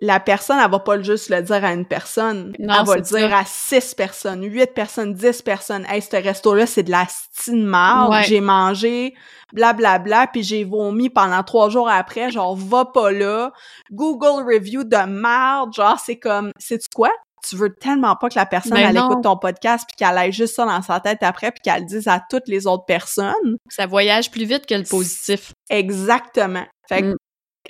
[0.00, 2.52] la personne, elle va pas juste le dire à une personne.
[2.58, 5.84] elle va le dire à six personnes, huit personnes, dix personnes.
[5.88, 8.14] Hey, ce resto-là, c'est de la stine marde.
[8.26, 9.14] J'ai mangé,
[9.52, 12.30] blablabla, bla, bla, puis j'ai vomi pendant trois jours après.
[12.30, 13.52] Genre, va pas là.
[13.92, 15.74] Google review de marde.
[15.74, 17.10] Genre, c'est comme, c'est quoi?
[17.48, 19.10] tu veux tellement pas que la personne, Ben elle non.
[19.10, 21.86] écoute ton podcast puis qu'elle ait juste ça dans sa tête après puis qu'elle le
[21.86, 23.56] dise à toutes les autres personnes.
[23.70, 25.52] Ça voyage plus vite que le positif.
[25.70, 26.66] Exactement.
[26.86, 27.16] Fait que, Mm.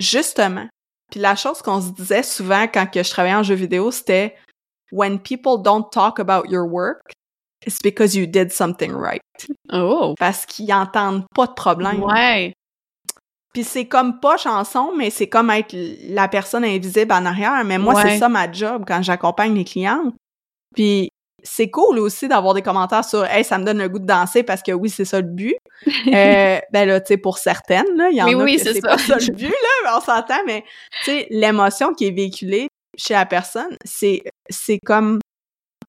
[0.01, 0.66] justement.
[1.11, 4.36] Puis la chose qu'on se disait souvent quand que je travaillais en jeu vidéo, c'était
[4.92, 7.12] When people don't talk about your work,
[7.64, 9.22] it's because you did something right.
[9.72, 10.14] Oh!
[10.18, 12.02] Parce qu'ils entendent pas de problème.
[12.02, 12.52] Ouais.
[13.52, 15.74] Puis c'est comme pas chanson, mais c'est comme être
[16.08, 17.62] la personne invisible en arrière.
[17.64, 18.02] Mais moi, Ouais.
[18.02, 20.12] c'est ça ma job quand j'accompagne les clients.
[20.74, 21.08] Puis
[21.43, 24.43] c'est cool aussi d'avoir des commentaires sur Hey, ça me donne le goût de danser
[24.43, 25.57] parce que oui, c'est ça le but.
[26.09, 28.72] euh, ben là, tu sais, pour certaines, là, il y en Oui, a oui, que
[28.72, 30.64] c'est pas ça le but, là, mais on s'entend, mais
[31.05, 35.20] tu sais, l'émotion qui est véhiculée chez la personne, c'est c'est comme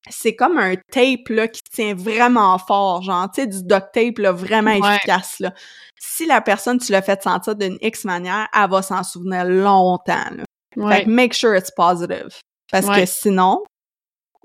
[0.09, 4.17] c'est comme un tape là qui tient vraiment fort, genre tu sais du duct tape
[4.17, 4.95] là vraiment Ouais.
[4.95, 5.53] efficace là.
[5.99, 10.25] Si la personne tu l'as fait sentir d'une X manière, elle va s'en souvenir longtemps.
[10.31, 10.89] Là.
[10.95, 12.29] Fait que make sure it's positive
[12.71, 13.01] parce Ouais.
[13.01, 13.63] que sinon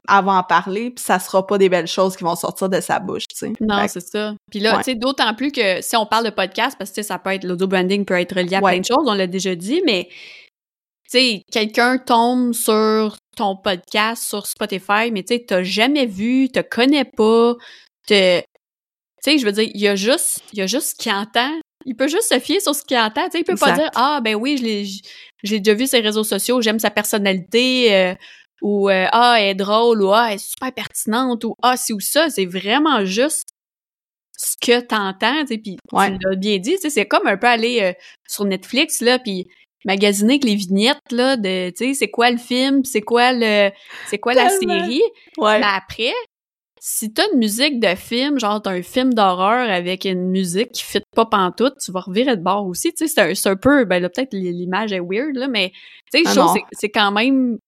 [0.08, 3.26] en parler puis ça sera pas des belles choses qui vont sortir de sa bouche,
[3.28, 3.52] tu sais.
[3.60, 4.34] Non, c'est ça.
[4.50, 4.78] Puis là, Ouais.
[4.78, 7.44] tu sais, d'autant plus que si on parle de podcast, parce que ça peut être
[7.44, 8.72] l'audio branding peut être relié à Ouais.
[8.72, 10.08] plein de choses, on l'a déjà dit, mais
[11.08, 16.48] tu sais, quelqu'un tombe sur ton podcast sur Spotify, mais tu sais, t'as jamais vu,
[16.48, 17.54] te connais pas,
[18.08, 18.44] te, tu
[19.22, 21.52] sais, je veux dire, il y a juste, il y a juste ce qu'il entend.
[21.88, 23.26] Il peut juste se fier sur ce qu'il entend.
[23.26, 24.84] Tu sais, il peut pas dire ah ben oui, je l'ai,
[25.44, 27.94] je l'ai déjà vu sur les réseaux sociaux, j'aime sa personnalité.
[27.94, 28.14] euh,
[28.62, 31.92] ou euh, ah elle est drôle ou ah elle est super pertinente ou ah ci
[31.92, 33.48] ou ça c'est vraiment juste
[34.38, 36.10] ce que t'entends tu sais puis Ouais.
[36.12, 37.92] tu l'as bien dit tu sais c'est comme un peu aller euh,
[38.28, 39.46] sur Netflix là puis
[39.84, 43.70] magasiner avec les vignettes là de tu sais c'est quoi le film c'est quoi le
[44.08, 45.02] c'est quoi la série?
[45.38, 45.58] Ouais.
[45.60, 46.12] mais après
[46.78, 50.84] si t'as une musique de film, genre t'as un film d'horreur avec une musique qui
[50.84, 52.92] fit pas pantoute, tu vas revirer de bord aussi.
[52.92, 55.70] Tu sais, c'est un, c'est un peu, ben là, peut-être l'image est weird, là, mais
[56.12, 56.54] tu sais, Ah je trouve non.
[56.54, 57.58] que c'est- c'est quand même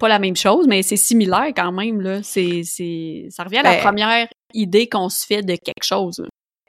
[0.00, 2.20] pas la même chose, mais c'est similaire quand même, là.
[2.24, 6.20] C'est, c'est, ça revient à la Ben- première idée qu'on se fait de quelque chose.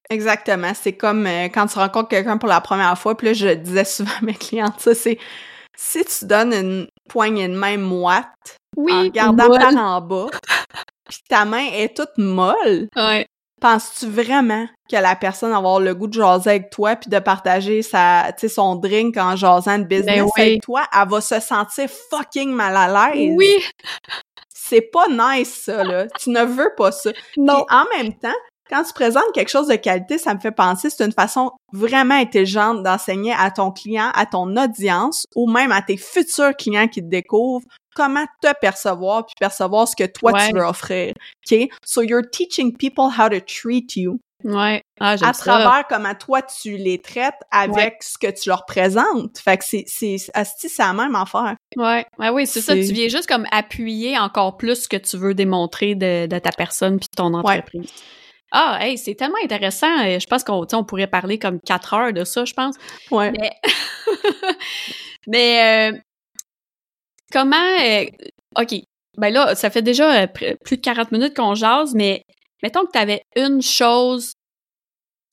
[0.09, 0.73] Exactement.
[0.75, 3.85] C'est comme euh, quand tu rencontres quelqu'un pour la première fois, puis là, je disais
[3.85, 5.17] souvent à mes clientes, ça, c'est
[5.77, 8.27] si tu donnes une poignée de main moite
[8.75, 9.59] Oui, en regardant molle.
[9.59, 10.27] par en bas,
[11.09, 13.25] puis ta main est toute molle, Ouais,
[13.61, 17.19] penses-tu vraiment que la personne va avoir le goût de jaser avec toi puis de
[17.19, 20.41] partager sa, tu sais, son drink en jasant de business Ben oui.
[20.41, 20.83] avec toi?
[20.93, 23.33] Elle va se sentir fucking mal à l'aise?
[23.37, 23.55] oui,
[24.49, 26.07] C'est pas nice, ça, là.
[26.19, 27.11] tu ne veux pas ça.
[27.37, 27.63] non.
[27.67, 28.35] Puis en même temps,
[28.69, 32.15] quand tu présentes quelque chose de qualité, ça me fait penser, c'est une façon vraiment
[32.15, 37.01] intelligente d'enseigner à ton client, à ton audience, ou même à tes futurs clients qui
[37.01, 37.65] te découvrent
[37.95, 40.49] comment te percevoir puis percevoir ce que toi Ouais.
[40.49, 41.13] tu veux offrir.
[41.51, 41.67] OK?
[41.85, 45.33] So you're teaching people how to treat you Ouais, ah, à ça.
[45.33, 49.37] travers comment toi tu les traites avec ce que tu leur présentes.
[49.37, 51.55] Fait que c'est c'est c'est la même affaire.
[51.75, 52.73] Ouais, ouais, oui, c'est ça.
[52.73, 56.49] Tu viens juste comme appuyer encore plus ce que tu veux démontrer de, de ta
[56.51, 57.87] personne puis de ton entreprise.
[58.51, 59.99] Ah, hey, c'est tellement intéressant.
[60.05, 62.75] Euh, Je pense qu'on on pourrait parler comme quatre heures de ça, je pense.
[63.11, 63.31] Ouais.
[63.39, 63.51] Mais,
[65.27, 65.97] mais euh,
[67.31, 67.79] comment...
[67.81, 68.05] euh,
[68.59, 68.75] OK,
[69.17, 72.23] ben là, ça fait déjà euh, plus de 40 minutes qu'on jase, mais
[72.63, 74.33] mettons que tu avais une chose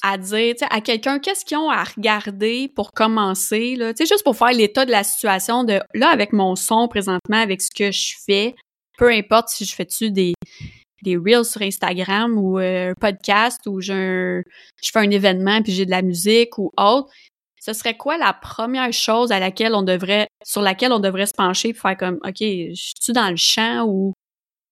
[0.02, 4.52] à dire, à quelqu'un, qu'est-ce qu'ils ont à regarder pour commencer, là, juste pour faire
[4.52, 8.54] l'état de la situation de, là, avec mon son présentement, avec ce que je fais,
[8.96, 10.34] peu importe si je fais-tu des,
[11.02, 14.42] des reels sur Instagram ou euh, un podcast ou je
[14.82, 17.10] fais un événement puis j'ai de la musique ou autre,
[17.68, 21.34] ce serait quoi la première chose à laquelle on devrait, sur laquelle on devrait se
[21.34, 24.14] pencher pour faire comme, OK, je suis dans le champ ou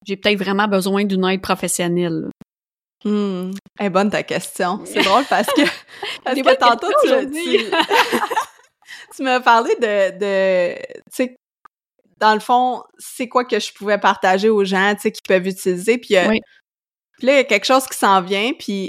[0.07, 2.31] j'ai peut-être vraiment besoin d'une aide professionnelle?
[3.05, 4.81] est bonne ta question.
[4.85, 5.63] C'est drôle parce que,
[6.25, 7.71] parce que tantôt, tu, tu,
[9.17, 11.37] tu m'as parlé de, de tu sais,
[12.19, 15.47] dans le fond, c'est quoi que je pouvais partager aux gens, tu sais, qui peuvent
[15.47, 15.99] utiliser.
[15.99, 16.41] Puis, euh, Oui.
[17.19, 18.89] puis là, il y a quelque chose qui s'en vient, puis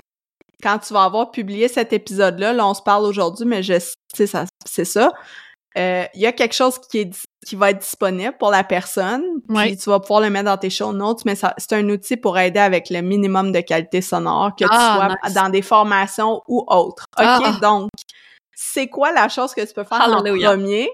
[0.63, 3.79] quand tu vas avoir publié cet épisode-là, là, on se parle aujourd'hui, mais je
[4.13, 5.11] sais, ça, c'est ça.
[5.77, 7.11] Euh, Il y a quelque chose qui est
[7.45, 10.69] qui va être disponible pour la personne, puis tu vas pouvoir le mettre dans tes
[10.71, 14.65] show notes, mais c'est un outil pour aider avec le minimum de qualité sonore, que
[14.69, 15.33] Ah, tu sois nice.
[15.35, 17.05] dans des formations ou autres.
[17.17, 17.57] OK, Ah.
[17.61, 17.89] donc,
[18.55, 20.49] c'est quoi la chose que tu peux faire en Hallelujah.
[20.49, 20.89] premier?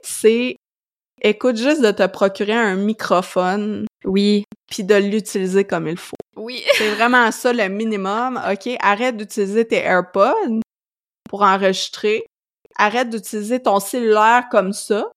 [0.00, 0.56] C'est,
[1.24, 4.44] écoute juste de te procurer un microphone, Oui.
[4.70, 6.16] puis de l'utiliser comme il faut.
[6.36, 6.62] Oui.
[6.76, 8.40] C'est vraiment ça le minimum.
[8.50, 10.60] OK, arrête d'utiliser tes AirPods
[11.28, 12.24] pour enregistrer.
[12.76, 15.10] Arrête d'utiliser ton cellulaire comme ça.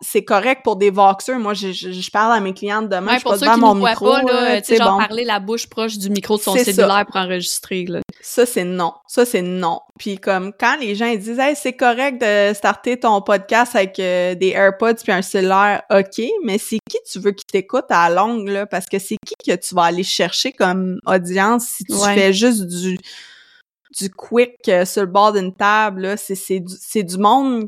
[0.00, 1.38] C'est correct pour des voxeurs.
[1.38, 4.10] Moi, je, je, parle à mes clientes demain, ouais, je pour pas devant mon micro.
[4.10, 4.98] Pas, là, tu sais, genre bon.
[4.98, 7.84] parler la bouche proche du micro de son cellulaire pour enregistrer.
[7.86, 8.00] Là.
[8.20, 8.92] Ça, c'est non.
[9.06, 9.80] Ça, c'est non.
[9.98, 13.98] Puis comme quand les gens ils disent Hey, c'est correct de starter ton podcast avec
[13.98, 18.08] euh, des AirPods puis un cellulaire, OK, mais c'est qui tu veux qui t'écoute à
[18.08, 18.66] la longue, là?
[18.66, 22.14] Parce que c'est qui que tu vas aller chercher comme audience si tu Ouais.
[22.14, 22.98] fais juste du
[24.00, 26.16] du quick euh, sur le bord d'une table, là?
[26.16, 27.66] C'est, c'est, du, c'est du monde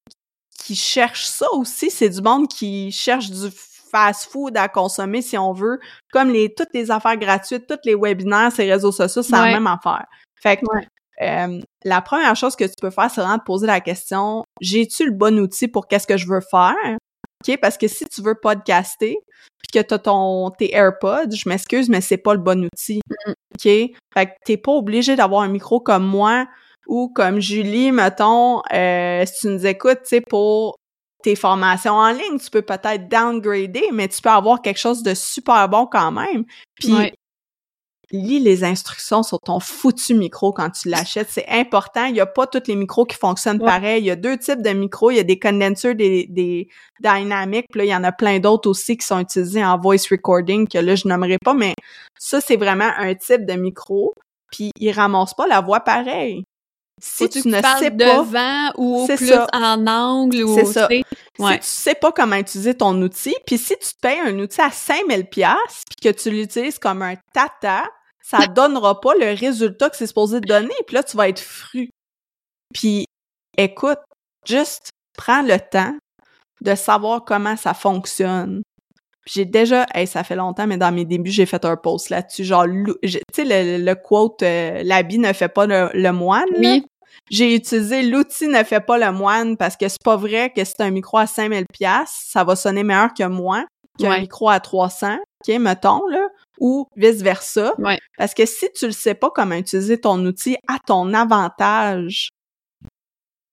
[0.65, 1.91] qui cherche ça aussi.
[1.91, 3.49] C'est du monde qui cherche du
[3.91, 5.79] fast-food à consommer, si on veut.
[6.13, 9.39] Comme les toutes les affaires gratuites, tous les webinaires, ces réseaux sociaux, c'est Ouais.
[9.53, 10.07] la même affaire.
[10.43, 10.87] Fait que Ouais.
[11.23, 15.05] euh, la première chose que tu peux faire, c'est vraiment te poser la question j'ai-tu
[15.07, 16.75] le bon outil pour qu'est-ce que je veux faire?
[17.47, 19.17] Ok, parce que si tu veux podcaster
[19.59, 23.01] puis que t'as ton tes AirPods, je m'excuse, mais c'est pas le bon outil.
[23.27, 23.93] Ok, fait
[24.27, 26.47] que t'es pas obligé d'avoir un micro comme moi
[26.87, 30.77] ou comme Julie, mettons, euh, si tu nous écoutes, tu sais, pour
[31.23, 35.15] tes formations en ligne, tu peux peut-être downgrader, mais tu peux avoir quelque chose de
[35.15, 36.45] super bon quand même.
[36.79, 37.15] Puis Ouais.
[38.11, 41.31] lis les instructions sur ton foutu micro quand tu l'achètes.
[41.31, 42.05] C'est important.
[42.05, 43.67] Il y a pas tous les micros qui fonctionnent Ouais.
[43.67, 44.03] pareil.
[44.03, 45.11] Il y a deux types de micros.
[45.11, 46.69] Il y a des condensers, des, des
[47.01, 47.67] dynamics.
[47.71, 50.69] Puis là, il y en a plein d'autres aussi qui sont utilisés en voice recording
[50.69, 51.75] que là, je nommerai pas, mais
[52.19, 54.13] ça, c'est vraiment un type de micro.
[54.53, 56.45] Puis il ramasse pas la voix pareil.
[57.03, 59.47] Si tu ne sais pas, devant ou C'est plus ça.
[59.53, 60.89] en angle ou C'est ça.
[60.89, 61.05] Ouais.
[61.55, 64.61] si tu sais pas comment utiliser ton outil, puis si tu te payes un outil
[64.61, 67.85] à 5000 pièces puis que tu l'utilises comme un tata,
[68.23, 71.41] ça donnera pas le résultat que c'est supposé te donner, puis là tu vas être
[71.41, 71.91] fru.
[72.73, 73.07] Puis
[73.59, 73.99] écoute,
[74.47, 75.95] juste prends le temps
[76.61, 78.63] de savoir comment ça fonctionne.
[79.27, 82.45] J'ai déjà, hey, ça fait longtemps, mais dans mes débuts, j'ai fait un post là-dessus,
[82.45, 82.67] genre,
[83.03, 86.49] tu sais, le, le quote euh, l'habit ne fait pas le, le moine».
[86.59, 86.85] Oui.
[87.31, 90.75] J'ai utilisé l'outil ne fait pas le moine parce que c'est pas vrai que si
[90.75, 93.65] t'as un micro à 5000 pièces, ça va sonner meilleur que moi,
[93.99, 94.21] qu'un Ouais.
[94.21, 95.17] micro à 300,
[95.49, 96.27] OK, mettons, là,
[96.61, 97.73] ou vice-versa.
[97.79, 97.99] Ouais.
[98.19, 102.29] Parce que si tu le sais pas comment utiliser ton outil à ton avantage,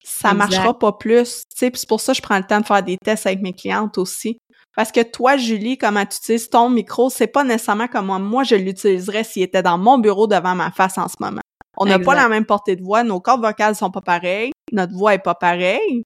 [0.04, 0.34] ça Exact.
[0.34, 1.44] marchera pas plus.
[1.54, 3.40] Tu sais, c'est pour ça que je prends le temps de faire des tests avec
[3.40, 4.38] mes clientes aussi.
[4.74, 8.42] Parce que toi, Julie, comment tu utilises ton micro, c'est pas nécessairement comme moi, moi
[8.44, 11.42] je l'utiliserais s'il était dans mon bureau devant ma face en ce moment.
[11.76, 14.94] On n'a pas la même portée de voix, nos cordes vocales sont pas pareilles, notre
[14.94, 16.04] voix est pas pareille.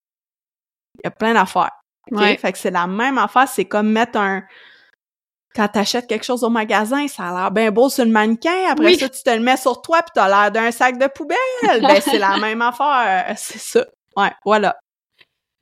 [0.99, 1.73] Il y a plein d'affaires.
[2.11, 2.37] Ouais.
[2.37, 4.43] Fait que c'est la même affaire, c'est comme mettre un
[5.57, 8.85] quand t'achètes quelque chose au magasin, ça a l'air bien beau sur le mannequin, après
[8.85, 8.99] Oui.
[8.99, 11.37] ça tu te le mets sur toi puis t'as l'air d'un sac de poubelle.
[11.63, 13.87] ben c'est la même affaire, c'est ça.
[14.17, 14.77] Ouais, voilà.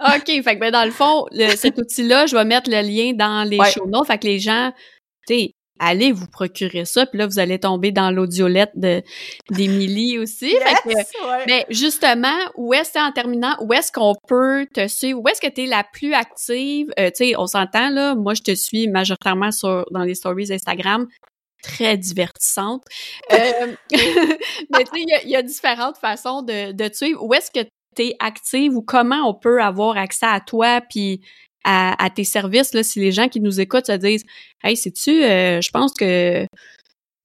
[0.00, 3.12] OK, fait que ben dans le fond, le- cet outil-là, je vais mettre le lien
[3.14, 3.70] dans les Ouais.
[3.70, 4.06] show notes.
[4.06, 4.72] Fait que les gens,
[5.26, 9.02] tu sais, allez vous procurer ça, puis là, vous allez tomber dans l'audiolette de
[9.50, 10.50] d'Émilie aussi.
[10.50, 10.88] Fait que,
[11.28, 11.44] ouais.
[11.46, 15.20] mais justement, où est-ce en terminant, où est-ce qu'on peut te suivre?
[15.20, 16.88] Où est-ce que tu es la plus active?
[16.98, 20.52] Euh, tu sais, on s'entend là, moi je te suis majoritairement sur dans les stories
[20.52, 21.06] Instagram,
[21.62, 22.82] très divertissante.
[23.32, 27.22] Euh, mais tu sais, il y y, a différentes façons de, de te suivre.
[27.24, 27.66] Où est-ce que
[28.02, 31.20] es active ou comment on peut avoir accès à toi puis
[31.64, 34.24] à, à tes services là, si les gens qui nous écoutent se disent
[34.62, 36.46] Hey, sais-tu, euh, je pense que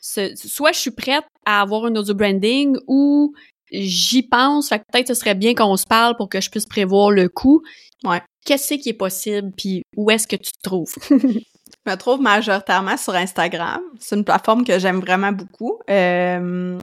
[0.01, 3.33] ce- soit je suis prête à avoir un audio branding ou
[3.71, 6.65] j'y pense, fait que peut-être ce serait bien qu'on se parle pour que je puisse
[6.65, 7.61] prévoir le coût.
[8.03, 8.21] Ouais.
[8.45, 10.93] Qu'est-ce qui est possible, puis où est-ce que tu te trouves?
[11.85, 13.81] Je me trouve majoritairement sur Instagram.
[13.99, 15.79] C'est une plateforme que j'aime vraiment beaucoup.
[15.89, 16.77] Euh,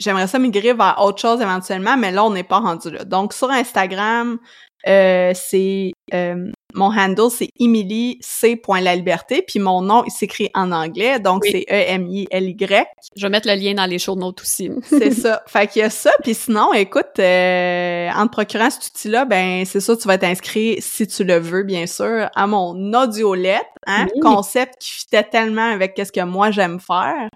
[0.00, 3.04] J'aimerais ça migrer vers autre chose éventuellement, mais là, on n'est pas rendu là.
[3.04, 4.38] Donc, sur Instagram,
[4.86, 8.60] euh, c'est euh, mon handle, c'est Emily C.
[8.82, 11.50] La Liberté, puis mon nom, il s'écrit en anglais, donc Oui.
[11.50, 12.84] c'est E-M-I-L-Y.
[13.16, 14.70] Je vais mettre le lien dans les show notes aussi.
[14.84, 15.42] C'est ça.
[15.48, 16.12] Fait qu'il y a ça.
[16.22, 20.24] Puis sinon, écoute, euh, en te procurant cet outil-là, ben c'est ça, tu vas être
[20.24, 24.20] inscrit, si tu le veux, bien sûr, à mon audiolette, hein, Oui.
[24.20, 27.28] concept qui fitait tellement avec ce que moi j'aime faire.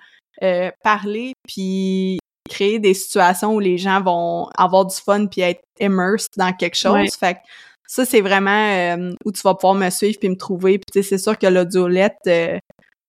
[0.42, 2.18] Euh, parler, puis
[2.50, 6.76] créer des situations où les gens vont avoir du fun puis être immersed dans quelque
[6.76, 6.92] chose.
[6.92, 7.08] Ouais.
[7.18, 7.38] Fait que
[7.86, 10.78] ça, c'est vraiment euh, où tu vas pouvoir me suivre puis me trouver.
[10.78, 12.58] Puis c'est sûr que l'audiolette, euh,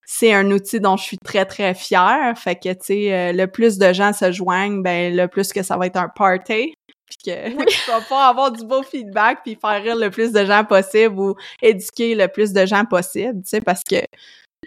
[0.05, 2.33] c'est un outil dont je suis très, très fière.
[2.37, 5.61] Fait que, tu sais, euh, le plus de gens se joignent, ben le plus que
[5.61, 6.73] ça va être un party.
[7.05, 7.49] Puis que
[7.85, 11.19] tu vas pouvoir avoir du beau feedback puis faire rire le plus de gens possible
[11.19, 13.97] ou éduquer le plus de gens possible, tu sais, parce que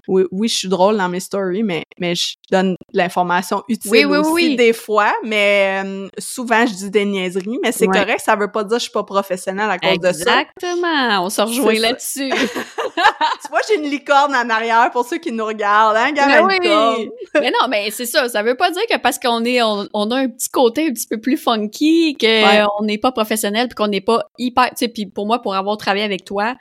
[0.09, 4.05] oui, oui, je suis drôle dans mes stories, mais, mais je donne l'information utile Oui,
[4.05, 4.57] oui, aussi oui.
[4.57, 7.99] des fois, mais euh, souvent je dis des niaiseries, mais c'est Ouais.
[8.01, 10.43] correct, ça veut pas dire que je suis pas professionnelle à cause de ça.
[10.43, 11.25] Exactement.
[11.25, 12.31] On se rejoint là-dessus.
[13.43, 16.41] Tu vois, j'ai une licorne en arrière pour ceux qui nous regardent, hein, gars, Ben
[16.41, 17.11] une oui.
[17.35, 18.29] mais non, mais c'est ça.
[18.29, 20.93] Ça veut pas dire que parce qu'on est, on, on a un petit côté un
[20.93, 22.65] petit peu plus funky, que Ouais.
[22.79, 25.55] on n'est pas professionnel puis qu'on n'est pas hyper, tu sais, puis pour moi, pour
[25.55, 26.55] avoir travaillé avec toi,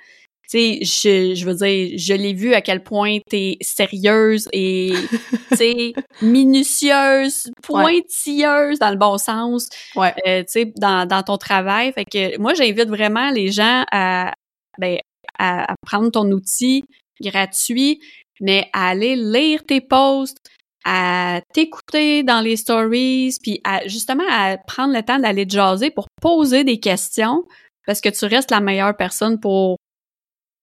[0.58, 4.94] sais, je, je veux dire, je l'ai vu à quel point t'es sérieuse et,
[5.52, 10.14] tu sais, minutieuse, pointilleuse dans le bon sens, Ouais.
[10.28, 11.92] euh, tu sais, dans, dans ton travail.
[11.94, 14.34] Fait que moi, j'invite vraiment les gens à,
[14.80, 14.98] ben,
[15.40, 16.84] à, à prendre ton outil
[17.22, 18.00] gratuit,
[18.42, 20.38] mais à aller lire tes posts,
[20.86, 25.92] à t'écouter dans les stories, puis à, justement à prendre le temps d'aller te jaser
[25.92, 27.44] pour poser des questions,
[27.86, 29.78] parce que tu restes la meilleure personne pour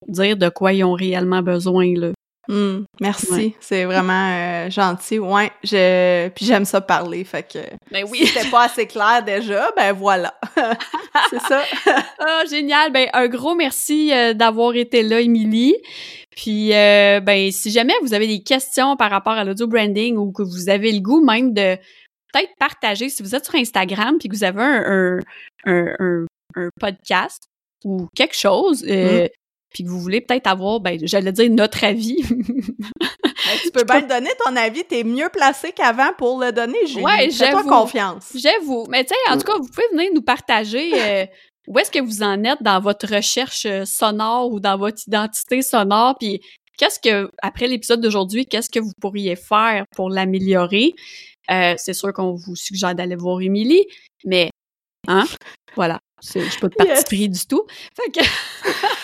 [0.09, 2.11] dire de quoi ils ont réellement besoin, là.
[2.49, 3.55] Hmm, merci, Ouais.
[3.61, 5.19] c'est vraiment euh, gentil.
[5.21, 7.59] Ouais, je puis j'aime ça parler, fait que
[7.93, 10.35] Ben si c'était pas assez clair déjà, ben voilà.
[11.31, 11.63] c'est ça.
[12.19, 12.91] Ah, génial.
[12.93, 15.77] Ben, un gros merci euh, d'avoir été là, Émilie.
[16.37, 20.33] Puis, euh, ben, si jamais vous avez des questions par rapport à l'audio branding ou
[20.33, 21.77] que vous avez le goût même de
[22.33, 25.19] peut-être partager, si vous êtes sur Instagram puis que vous avez un, un,
[25.67, 26.27] un, un-
[26.57, 27.45] un podcast
[27.85, 29.27] ou quelque chose, euh,
[29.73, 32.23] puis que vous voulez peut-être avoir, ben, j'allais dire notre avis.
[33.47, 37.03] Ben, tu peux bien donner ton avis, t'es mieux placé qu'avant pour le donner, Julie.
[37.03, 38.33] Ouais, Fais-toi confiance.
[38.35, 38.85] J'avoue.
[38.91, 41.27] Mais tu sais, en tout cas, vous pouvez venir nous partager euh,
[41.67, 45.63] où est-ce que vous en êtes dans votre recherche euh, sonore ou dans votre identité
[45.63, 46.41] sonore, puis
[46.79, 50.93] qu'est-ce que, après l'épisode d'aujourd'hui, qu'est-ce que vous pourriez faire pour l'améliorer?
[51.51, 53.87] Euh, c'est sûr qu'on vous suggère d'aller voir Émilie,
[54.25, 54.51] mais,
[55.09, 55.25] hein,
[55.77, 55.99] voilà.
[56.23, 57.05] Je suis pas de parti Yes.
[57.05, 57.65] pris du tout.
[57.97, 58.21] Fait que...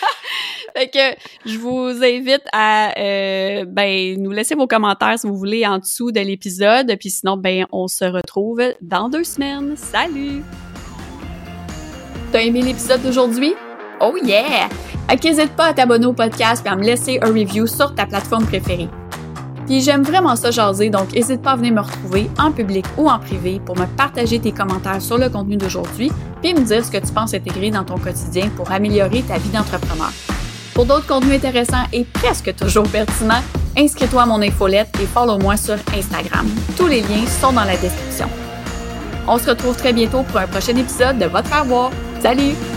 [0.77, 1.17] Fait que
[1.47, 6.13] je vous invite à euh, ben nous laisser vos commentaires si vous voulez en dessous
[6.13, 6.95] de l'épisode.
[7.01, 9.75] Puis sinon, ben on se retrouve dans deux semaines.
[9.79, 10.43] Salut!
[12.31, 13.55] T'as aimé l'épisode d'aujourd'hui?
[14.03, 14.69] Oh yeah!
[15.09, 18.05] Fait qu'hésite pas à t'abonner au podcast et à me laisser un review sur ta
[18.05, 18.91] plateforme préférée.
[19.65, 23.09] Puis j'aime vraiment ça jaser, donc n'hésite pas à venir me retrouver en public ou
[23.09, 26.13] en privé pour me partager tes commentaires sur le contenu d'aujourd'hui,
[26.43, 29.49] puis me dire ce que tu penses intégrer dans ton quotidien pour améliorer ta vie
[29.49, 30.13] d'entrepreneur.
[30.77, 33.41] Pour d'autres contenus intéressants et presque toujours pertinents,
[33.79, 36.47] inscris-toi à mon infolette et follow-moi sur Instagram.
[36.77, 38.29] Tous les liens sont dans la description.
[39.27, 41.91] On se retrouve très bientôt pour un prochain épisode de Votre Faire voir.
[42.21, 42.76] Salut!